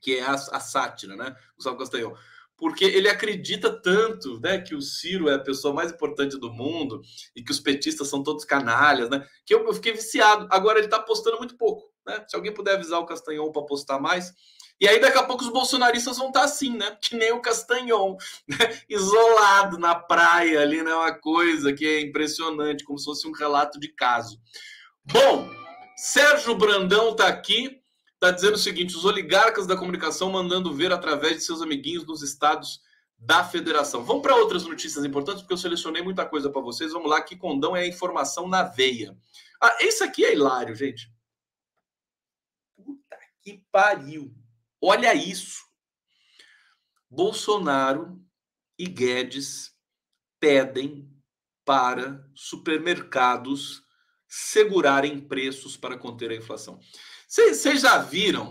[0.00, 1.34] que é a, a sátira, né?
[1.56, 2.14] Gustavo Castanhão
[2.60, 7.00] porque ele acredita tanto né, que o Ciro é a pessoa mais importante do mundo
[7.34, 9.26] e que os petistas são todos canalhas, né?
[9.46, 10.46] Que eu, eu fiquei viciado.
[10.50, 11.90] Agora ele está postando muito pouco.
[12.06, 12.22] Né?
[12.28, 14.34] Se alguém puder avisar o Castanhon para postar mais.
[14.78, 16.96] E aí, daqui a pouco, os bolsonaristas vão estar tá assim, né?
[17.00, 18.78] Que nem o Castanhon, né?
[18.88, 20.94] isolado na praia ali, né?
[20.94, 24.38] Uma coisa que é impressionante, como se fosse um relato de caso.
[25.04, 25.48] Bom,
[25.96, 27.79] Sérgio Brandão está aqui
[28.20, 32.22] está dizendo o seguinte: os oligarcas da comunicação mandando ver através de seus amiguinhos nos
[32.22, 32.82] estados
[33.18, 34.04] da federação.
[34.04, 36.92] Vamos para outras notícias importantes, porque eu selecionei muita coisa para vocês.
[36.92, 39.16] Vamos lá, que condão é a informação na veia.
[39.60, 41.12] Ah, esse aqui é hilário, gente.
[42.76, 44.34] Puta que pariu.
[44.80, 45.64] Olha isso.
[47.08, 48.22] Bolsonaro
[48.78, 49.74] e Guedes
[50.38, 51.10] pedem
[51.64, 53.82] para supermercados
[54.26, 56.80] segurarem preços para conter a inflação.
[57.30, 58.50] Vocês já viram?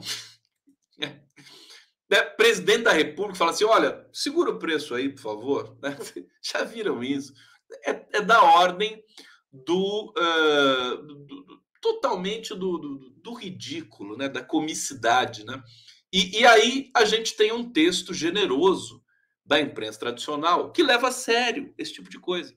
[2.10, 2.22] Né?
[2.22, 5.78] Presidente da República fala assim: olha, segura o preço aí, por favor.
[5.82, 5.96] Né?
[6.42, 7.34] Já viram isso?
[7.86, 9.04] É, é da ordem
[9.52, 14.28] do, uh, do, do totalmente do, do, do, ridículo, né?
[14.28, 15.46] da comicidade.
[15.46, 15.62] Né?
[16.12, 19.04] E, e aí a gente tem um texto generoso
[19.46, 22.56] da imprensa tradicional que leva a sério esse tipo de coisa.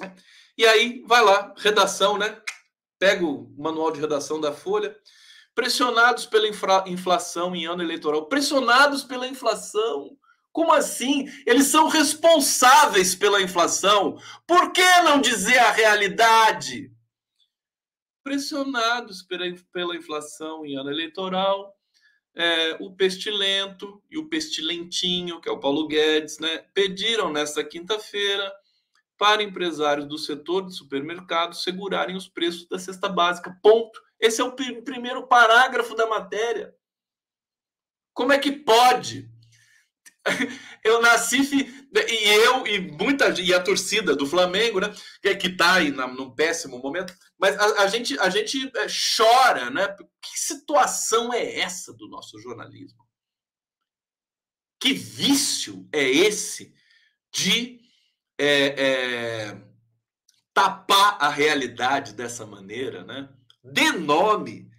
[0.00, 0.14] Né?
[0.56, 2.40] E aí vai lá, redação, né?
[2.98, 4.96] Pega o manual de redação da Folha,
[5.54, 6.48] pressionados pela
[6.86, 8.26] inflação em ano eleitoral.
[8.26, 10.16] Pressionados pela inflação.
[10.50, 11.26] Como assim?
[11.46, 14.18] Eles são responsáveis pela inflação.
[14.46, 16.92] Por que não dizer a realidade?
[18.22, 21.74] Pressionados pela, pela inflação em ano eleitoral,
[22.34, 28.52] é, o pestilento e o pestilentinho, que é o Paulo Guedes, né, pediram nesta quinta-feira
[29.18, 33.56] para empresários do setor de supermercados segurarem os preços da cesta básica.
[33.62, 34.00] Ponto.
[34.22, 36.72] Esse é o primeiro parágrafo da matéria.
[38.14, 39.28] Como é que pode?
[40.84, 41.38] Eu nasci
[41.94, 46.78] e eu e muita e a torcida do Flamengo, né, que está aí num péssimo
[46.78, 49.86] momento, mas a, a, gente a gente é, chora, né?
[50.20, 53.06] Que situação é essa do nosso jornalismo?
[54.80, 56.74] Que vício é esse
[57.32, 57.80] de
[58.38, 59.62] é, é,
[60.52, 63.28] tapar a realidade dessa maneira, né?
[63.62, 64.70] Dê nome.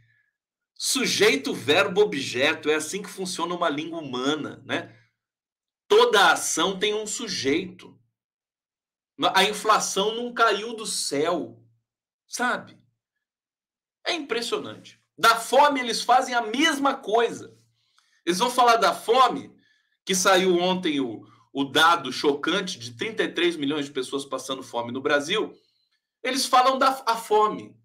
[0.75, 2.69] Sujeito, verbo, objeto.
[2.69, 4.93] É assim que funciona uma língua humana, né?
[5.87, 7.97] Toda ação tem um sujeito.
[9.33, 11.63] A inflação não caiu do céu,
[12.27, 12.77] sabe?
[14.05, 14.99] É impressionante.
[15.17, 17.55] Da fome eles fazem a mesma coisa.
[18.25, 19.55] Eles vão falar da fome,
[20.03, 25.01] que saiu ontem o, o dado chocante de 33 milhões de pessoas passando fome no
[25.01, 25.53] Brasil.
[26.23, 27.77] Eles falam da a fome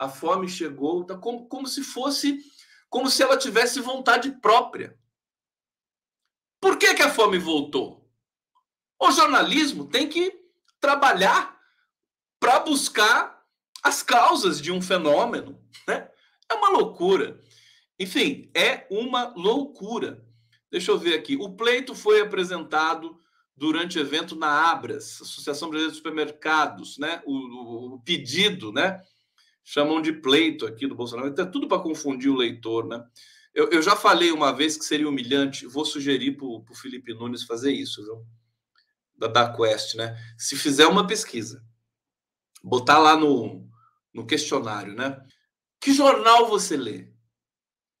[0.00, 2.42] a fome chegou, tá como, como se fosse,
[2.88, 4.98] como se ela tivesse vontade própria.
[6.58, 8.10] Por que, que a fome voltou?
[8.98, 10.32] O jornalismo tem que
[10.80, 11.54] trabalhar
[12.40, 13.44] para buscar
[13.82, 15.62] as causas de um fenômeno.
[15.86, 16.10] Né?
[16.50, 17.38] É uma loucura.
[17.98, 20.26] Enfim, é uma loucura.
[20.70, 21.36] Deixa eu ver aqui.
[21.36, 23.18] O pleito foi apresentado
[23.54, 27.22] durante evento na Abras, Associação Brasileira de Supermercados, né?
[27.26, 29.02] O, o, o pedido, né?
[29.64, 31.28] Chamam de pleito aqui do Bolsonaro.
[31.28, 33.04] Então, é tudo para confundir o leitor, né?
[33.52, 37.42] Eu, eu, já falei uma vez que seria humilhante, vou sugerir para o Felipe Nunes
[37.42, 38.24] fazer isso, viu?
[39.16, 40.16] Da, da Quest, né?
[40.38, 41.64] Se fizer uma pesquisa,
[42.62, 43.68] botar lá no,
[44.14, 45.20] no questionário, né?
[45.80, 47.12] Que jornal você lê?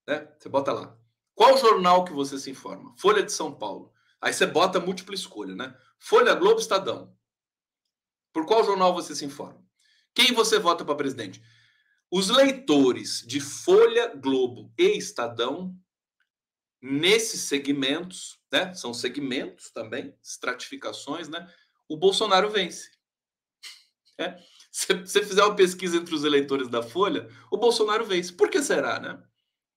[0.06, 0.28] Né?
[0.38, 0.96] Você bota lá.
[1.34, 2.94] Qual jornal que você se informa?
[2.98, 3.92] Folha de São Paulo.
[4.20, 5.74] Aí você bota múltipla escolha, né?
[5.98, 7.16] Folha, Globo, Estadão.
[8.32, 9.59] Por qual jornal você se informa?
[10.14, 11.42] Quem você vota para presidente?
[12.10, 15.76] Os leitores de Folha, Globo e Estadão,
[16.82, 18.74] nesses segmentos, né?
[18.74, 21.48] São segmentos também, estratificações, né?
[21.88, 22.90] O Bolsonaro vence.
[24.18, 24.36] É.
[24.70, 28.32] Se você fizer uma pesquisa entre os eleitores da Folha, o Bolsonaro vence.
[28.32, 29.20] Por que será, né?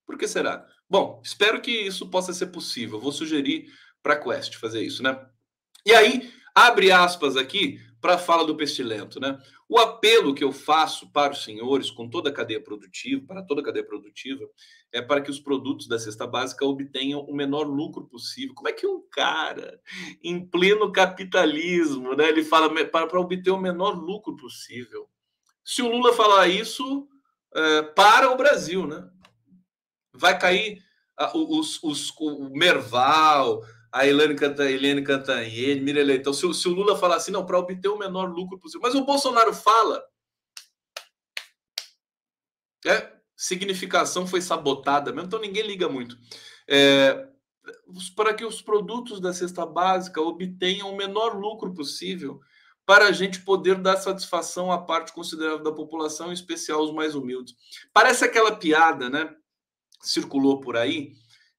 [0.05, 0.67] Por que será?
[0.87, 2.99] Bom, espero que isso possa ser possível.
[2.99, 5.19] Vou sugerir para a Quest fazer isso, né?
[5.85, 9.41] E aí, abre aspas aqui para a fala do Pestilento, né?
[9.69, 13.61] O apelo que eu faço para os senhores, com toda a cadeia produtiva, para toda
[13.61, 14.45] a cadeia produtiva,
[14.91, 18.53] é para que os produtos da cesta básica obtenham o menor lucro possível.
[18.53, 19.79] Como é que um cara,
[20.21, 25.07] em pleno capitalismo, né, ele fala para, para obter o menor lucro possível?
[25.63, 27.07] Se o Lula falar isso,
[27.55, 29.09] é, para o Brasil, né?
[30.11, 30.83] Vai cair
[31.33, 33.63] os, os, o Merval,
[33.93, 37.59] a Helene, Canta, Helene Cantanhede, Mira Leitão, se, se o Lula falar assim, não, para
[37.59, 38.81] obter o menor lucro possível.
[38.81, 40.03] Mas o Bolsonaro fala.
[42.83, 46.17] É, significação foi sabotada mesmo, então ninguém liga muito.
[46.67, 47.27] É,
[48.15, 52.41] para que os produtos da cesta básica obtenham o menor lucro possível,
[52.87, 57.13] para a gente poder dar satisfação à parte considerável da população, em especial os mais
[57.13, 57.55] humildes.
[57.93, 59.33] Parece aquela piada, né?
[60.01, 61.13] Circulou por aí,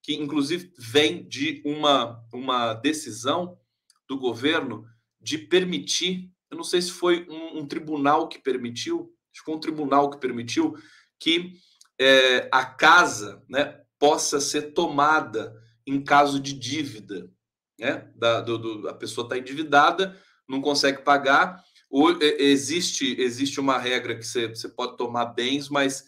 [0.04, 3.58] que inclusive vem de uma, uma decisão
[4.06, 4.86] do governo
[5.18, 9.54] de permitir, eu não sei se foi um, um tribunal que permitiu, acho que foi
[9.54, 10.76] um tribunal que permitiu
[11.18, 11.54] que
[11.98, 17.30] é, a casa né, possa ser tomada em caso de dívida.
[17.78, 18.06] né?
[18.14, 21.64] Da, do, do, a pessoa está endividada, não consegue pagar.
[21.88, 26.04] Ou, existe, existe uma regra que você, você pode tomar bens, mas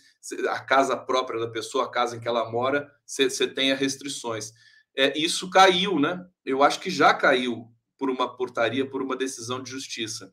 [0.49, 4.53] a casa própria da pessoa, a casa em que ela mora, você, tenha restrições.
[4.97, 6.25] É, isso caiu, né?
[6.45, 10.33] Eu acho que já caiu por uma portaria, por uma decisão de justiça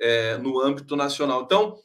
[0.00, 1.42] é, no âmbito nacional.
[1.42, 1.78] Então,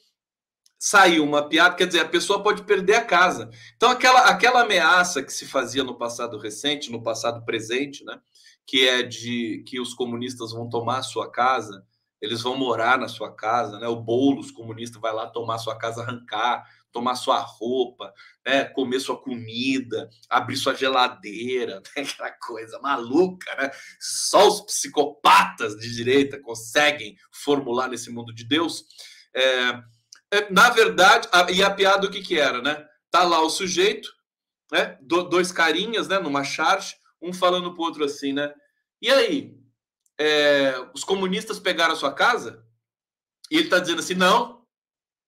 [0.77, 3.49] saiu uma piada, quer dizer, a pessoa pode perder a casa.
[3.75, 8.19] Então, aquela, aquela ameaça que se fazia no passado recente, no passado presente, né?
[8.65, 11.85] Que é de que os comunistas vão tomar a sua casa,
[12.21, 13.87] eles vão morar na sua casa, né?
[13.87, 18.13] O Boulos comunista vai lá tomar sua casa, arrancar, tomar sua roupa,
[18.45, 18.65] né?
[18.65, 22.03] comer sua comida, abrir sua geladeira, né?
[22.03, 23.71] aquela coisa maluca, né?
[23.99, 28.85] Só os psicopatas de direita conseguem formular nesse mundo de Deus.
[29.35, 29.81] É,
[30.31, 32.85] é, na verdade, a, e a piada o que que era, né?
[33.11, 34.09] Tá lá o sujeito,
[34.71, 34.97] né?
[35.01, 36.19] Do, dois carinhas, né?
[36.19, 38.53] Numa charge, um falando pro outro assim, né?
[39.01, 39.57] E aí,
[40.19, 42.63] é, os comunistas pegaram a sua casa?
[43.49, 44.63] E ele tá dizendo assim, não,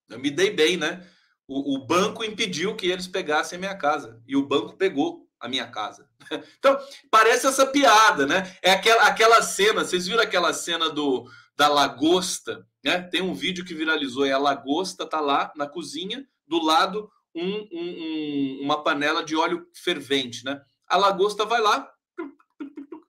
[0.09, 1.09] eu me dei bem, né?
[1.51, 4.21] O, o, banco impediu que eles pegassem a minha casa.
[4.25, 6.07] E o banco pegou a minha casa.
[6.59, 6.79] Então,
[7.09, 8.55] parece essa piada, né?
[8.61, 13.01] É aquela, aquela cena, vocês viram aquela cena do da lagosta, né?
[13.01, 17.45] Tem um vídeo que viralizou e a lagosta tá lá na cozinha, do lado um,
[17.45, 20.61] um, um, uma panela de óleo fervente, né?
[20.87, 21.91] A lagosta vai lá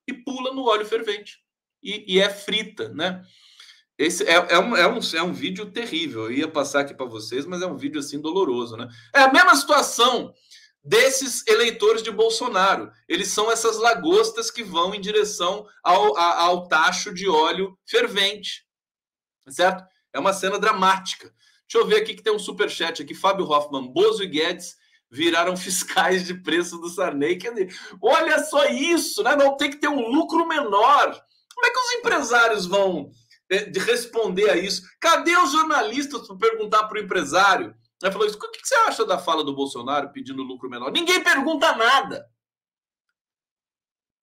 [0.08, 1.38] e pula no óleo fervente
[1.82, 3.24] e, e é frita, né?
[3.98, 6.24] Esse é, é, um, é, um, é um vídeo terrível.
[6.24, 8.88] Eu ia passar aqui para vocês, mas é um vídeo assim doloroso, né?
[9.14, 10.32] É a mesma situação
[10.82, 12.90] desses eleitores de Bolsonaro.
[13.08, 18.66] Eles são essas lagostas que vão em direção ao, ao tacho de óleo fervente,
[19.48, 19.84] certo?
[20.12, 21.32] É uma cena dramática.
[21.68, 23.14] Deixa eu ver aqui que tem um super chat aqui.
[23.14, 24.74] Fábio Hoffman, Bozo e Guedes
[25.10, 27.38] viraram fiscais de preço do Sarney.
[28.02, 29.36] Olha só isso, né?
[29.36, 31.22] Não tem que ter um lucro menor.
[31.54, 33.10] Como é que os empresários vão
[33.58, 34.82] de responder a isso.
[35.00, 37.74] Cadê os jornalistas para perguntar para o empresário?
[38.02, 38.36] Ele falou isso.
[38.36, 40.90] O que você acha da fala do Bolsonaro pedindo lucro menor?
[40.90, 42.26] Ninguém pergunta nada.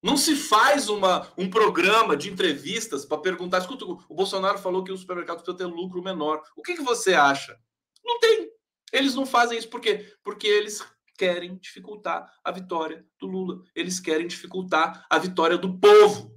[0.02, 3.60] Não se faz uma, um programa de entrevistas para perguntar.
[3.60, 6.42] Escuta, o Bolsonaro falou que os supermercados precisam ter lucro menor.
[6.56, 7.58] O que, que você acha?
[8.04, 8.50] Não tem.
[8.92, 10.14] Eles não fazem isso por quê?
[10.24, 10.84] Porque eles
[11.18, 13.62] querem dificultar a vitória do Lula.
[13.76, 16.32] Eles querem dificultar a vitória do povo,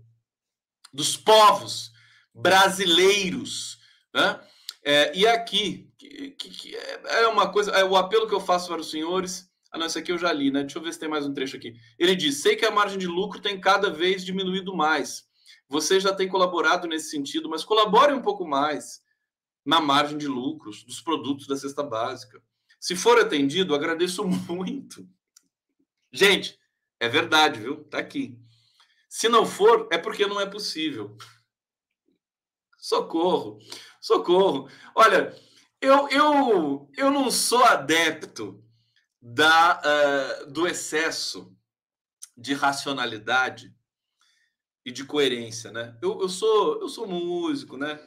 [0.92, 1.92] dos povos
[2.34, 3.78] brasileiros.
[4.14, 4.40] Né?
[4.84, 8.80] É, e aqui, que, que, é uma coisa, é o apelo que eu faço para
[8.80, 9.50] os senhores.
[9.70, 10.62] Ah, não, esse aqui eu já li, né?
[10.62, 11.74] Deixa eu ver se tem mais um trecho aqui.
[11.98, 15.24] Ele diz: sei que a margem de lucro tem cada vez diminuído mais.
[15.68, 19.00] Você já tem colaborado nesse sentido, mas colabore um pouco mais
[19.64, 22.42] na margem de lucros dos produtos da cesta básica.
[22.78, 25.08] Se for atendido, agradeço muito.
[26.12, 26.58] Gente,
[27.00, 27.84] é verdade, viu?
[27.84, 28.38] Tá aqui.
[29.08, 31.16] Se não for, é porque não é possível.
[32.82, 33.60] Socorro,
[34.00, 34.68] socorro.
[34.92, 35.32] Olha,
[35.80, 38.60] eu, eu, eu não sou adepto
[39.20, 41.56] da, uh, do excesso
[42.36, 43.72] de racionalidade
[44.84, 45.96] e de coerência, né?
[46.02, 48.04] Eu, eu, sou, eu sou músico, né?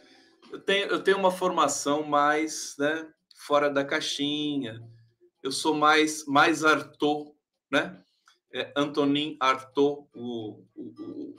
[0.52, 4.82] Eu tenho, eu tenho uma formação mais né, fora da caixinha.
[5.42, 7.34] Eu sou mais, mais Arthur,
[7.72, 8.04] né?
[8.54, 11.36] É Antonin Artaud, o, o,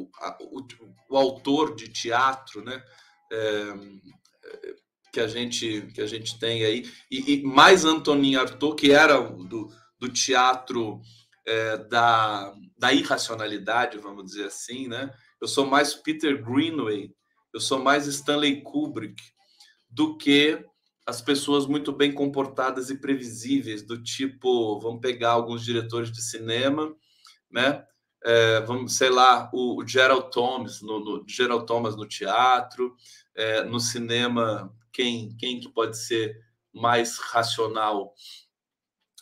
[0.00, 0.66] o,
[1.10, 2.82] o, autor de teatro, né?
[3.32, 3.74] É,
[5.12, 9.20] que a gente que a gente tem aí e, e mais Antonin Artaud que era
[9.20, 9.68] do,
[9.98, 11.00] do teatro
[11.46, 17.10] é, da, da irracionalidade vamos dizer assim né eu sou mais Peter Greenway
[17.52, 19.22] eu sou mais Stanley Kubrick
[19.88, 20.62] do que
[21.06, 26.94] as pessoas muito bem comportadas e previsíveis do tipo vamos pegar alguns diretores de cinema
[27.50, 27.82] né
[28.24, 32.94] é, vamos, sei lá, o, o Gerald Thomas no, no, Gerald Thomas no teatro,
[33.34, 36.36] é, no cinema, quem, quem que pode ser
[36.72, 38.12] mais racional?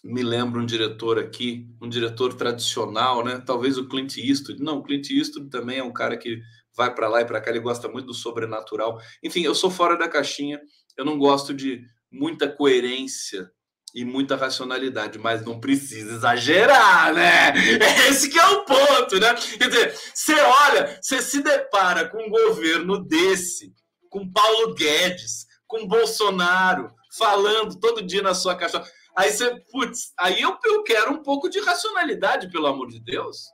[0.03, 3.43] Me lembro um diretor aqui, um diretor tradicional, né?
[3.45, 4.63] Talvez o Clint Eastwood.
[4.63, 6.41] Não, o Clint Eastwood também é um cara que
[6.77, 9.01] vai para lá e para cá, ele gosta muito do sobrenatural.
[9.23, 10.61] Enfim, eu sou fora da caixinha,
[10.97, 13.51] eu não gosto de muita coerência
[13.97, 17.55] e muita racionalidade, mas não precisa exagerar, né?
[18.11, 19.33] Esse que é o ponto, né?
[19.33, 23.73] Quer dizer, você olha, você se depara com um governo desse,
[24.11, 28.85] com Paulo Guedes, com Bolsonaro, falando todo dia na sua caixa.
[29.17, 33.47] Aí você, putz, aí eu, eu quero um pouco de racionalidade, pelo amor de Deus.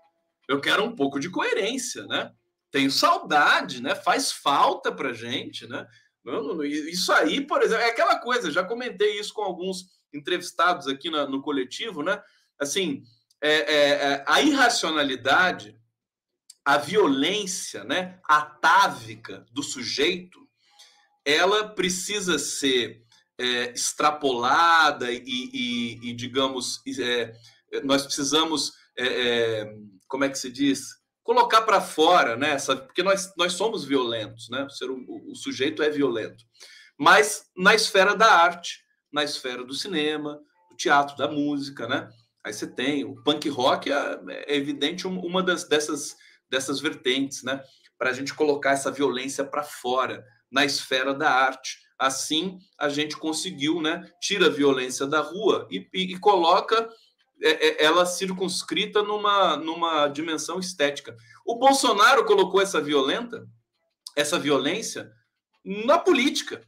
[0.49, 2.33] Eu quero um pouco de coerência, né?
[2.73, 3.95] Tenho saudade, né?
[3.95, 5.87] Faz falta pra gente, né?
[6.91, 11.27] Isso aí, por exemplo, é aquela coisa, já comentei isso com alguns entrevistados aqui na,
[11.27, 12.23] no coletivo, né?
[12.59, 13.03] Assim,
[13.41, 15.77] é, é, é, a irracionalidade
[16.65, 20.39] a violência, né, atávica do sujeito,
[21.25, 23.03] ela precisa ser
[23.39, 27.35] é, extrapolada e, e, e digamos, é,
[27.85, 29.75] nós precisamos, é,
[30.07, 32.51] como é que se diz, colocar para fora, né?
[32.51, 34.65] Essa, porque nós, nós somos violentos, né?
[34.65, 36.45] O, ser, o, o sujeito é violento,
[36.99, 38.82] mas na esfera da arte,
[39.13, 40.41] na esfera do cinema,
[40.71, 42.09] do teatro, da música, né?
[42.45, 46.17] Aí você tem o punk rock é, é evidente uma das dessas
[46.51, 47.63] dessas vertentes, né?
[47.99, 51.79] Para a gente colocar essa violência para fora na esfera da arte.
[51.99, 54.11] Assim, a gente conseguiu, né?
[54.21, 56.89] Tira a violência da rua e, e, e coloca
[57.43, 61.17] é, é, ela circunscrita numa, numa dimensão estética.
[61.45, 63.47] O Bolsonaro colocou essa violenta,
[64.17, 65.11] essa violência
[65.65, 66.63] na política.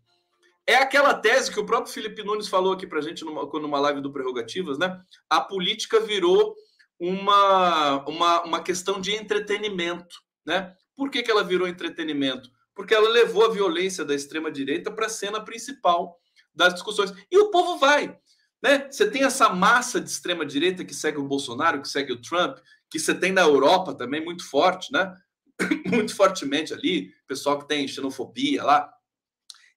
[0.66, 3.80] É aquela tese que o próprio Felipe Nunes falou aqui para a gente numa, numa
[3.80, 4.98] live do Prerrogativas, né?
[5.28, 6.54] A política virou
[6.98, 10.74] uma, uma, uma questão de entretenimento, né?
[10.96, 12.48] Por que, que ela virou entretenimento?
[12.74, 16.18] Porque ela levou a violência da extrema-direita para a cena principal
[16.54, 17.12] das discussões.
[17.30, 18.16] E o povo vai.
[18.62, 18.88] Né?
[18.90, 22.58] Você tem essa massa de extrema-direita que segue o Bolsonaro, que segue o Trump,
[22.88, 25.14] que você tem na Europa também muito forte, né?
[25.86, 28.93] muito fortemente ali, pessoal que tem xenofobia lá.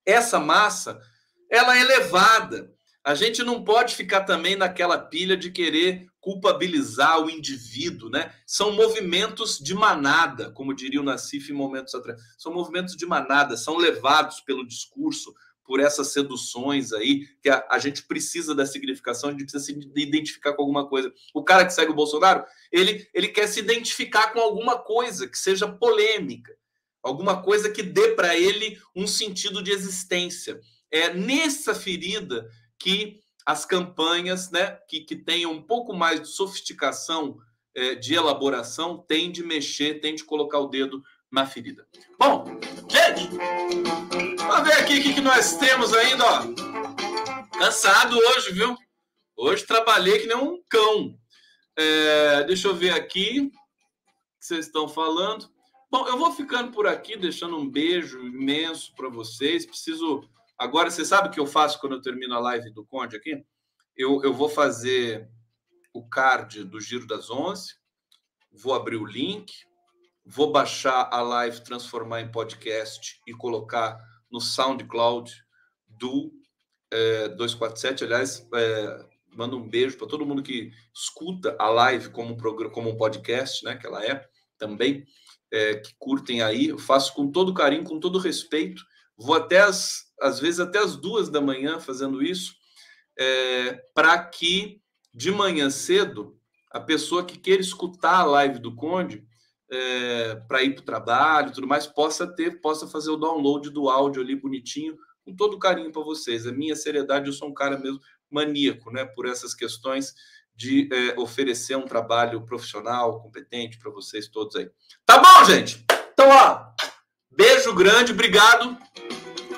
[0.07, 1.01] Essa massa,
[1.51, 2.73] ela é elevada.
[3.03, 8.33] A gente não pode ficar também naquela pilha de querer culpabilizar o indivíduo, né?
[8.45, 12.19] São movimentos de manada, como diria o Nassif em momentos atrás.
[12.37, 15.33] São movimentos de manada, são levados pelo discurso,
[15.67, 19.73] por essas seduções aí, que a, a, gente precisa da significação, a gente precisa se
[19.97, 21.11] identificar com alguma coisa.
[21.33, 25.37] O cara que segue o Bolsonaro, ele, ele quer se identificar com alguma coisa que
[25.37, 26.55] seja polêmica,
[27.07, 30.59] alguma coisa que dê para ele um sentido de existência.
[30.91, 37.37] É nessa ferida que as campanhas, né, que, que tenham um pouco mais de sofisticação
[37.73, 41.01] é, de elaboração, têm de mexer, têm de colocar o dedo
[41.31, 41.87] na ferida.
[42.19, 42.45] Bom,
[42.89, 43.29] gente,
[44.37, 47.57] vamos ver aqui o que, que nós temos ainda, ó.
[47.57, 48.75] Cansado hoje, viu?
[49.35, 51.17] Hoje trabalhei que nem um cão.
[51.77, 55.49] É, deixa eu ver aqui o que vocês estão falando.
[55.89, 59.65] Bom, eu vou ficando por aqui, deixando um beijo imenso para vocês.
[59.65, 60.29] Preciso.
[60.57, 63.43] Agora, você sabe o que eu faço quando eu termino a live do Conde aqui?
[63.95, 65.29] Eu, eu vou fazer
[65.93, 67.75] o card do Giro das Onze,
[68.51, 69.51] vou abrir o link,
[70.29, 73.97] Vou baixar a live, transformar em podcast e colocar
[74.29, 75.31] no SoundCloud
[75.87, 76.33] do
[76.91, 78.03] é, 247.
[78.03, 82.89] Aliás, é, mando um beijo para todo mundo que escuta a live como um, como
[82.89, 83.77] um podcast, né?
[83.77, 84.27] Que ela é
[84.57, 85.05] também,
[85.51, 86.67] é, que curtem aí.
[86.67, 88.83] Eu faço com todo carinho, com todo respeito.
[89.17, 92.55] Vou até as, às vezes até as duas da manhã fazendo isso,
[93.17, 94.81] é, para que
[95.13, 96.37] de manhã cedo
[96.71, 99.25] a pessoa que queira escutar a live do Conde
[99.69, 103.89] é, para ir para o trabalho, tudo mais, possa ter, possa fazer o download do
[103.89, 106.45] áudio ali bonitinho, com todo carinho para vocês.
[106.45, 110.13] A minha seriedade, eu sou um cara mesmo maníaco, né, por essas questões
[110.57, 114.67] de é, oferecer um trabalho profissional, competente para vocês todos aí.
[115.05, 115.85] Tá bom, gente?
[116.11, 116.65] Então, ó,
[117.31, 118.75] beijo grande, obrigado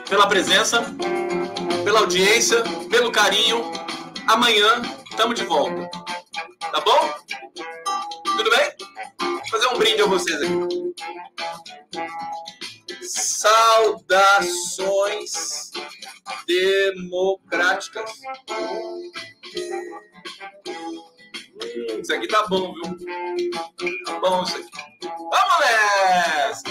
[0.09, 0.83] pela presença,
[1.83, 3.71] pela audiência, pelo carinho.
[4.27, 5.89] Amanhã estamos de volta.
[6.59, 7.13] Tá bom?
[8.37, 8.69] Tudo bem?
[9.49, 10.93] fazer um brinde a vocês aqui.
[13.09, 15.71] Saudações
[16.45, 18.11] democráticas.
[21.61, 22.83] Hum, isso aqui tá bom, viu?
[24.05, 24.69] Tá bom isso aqui.
[25.01, 26.63] Vamos nessa!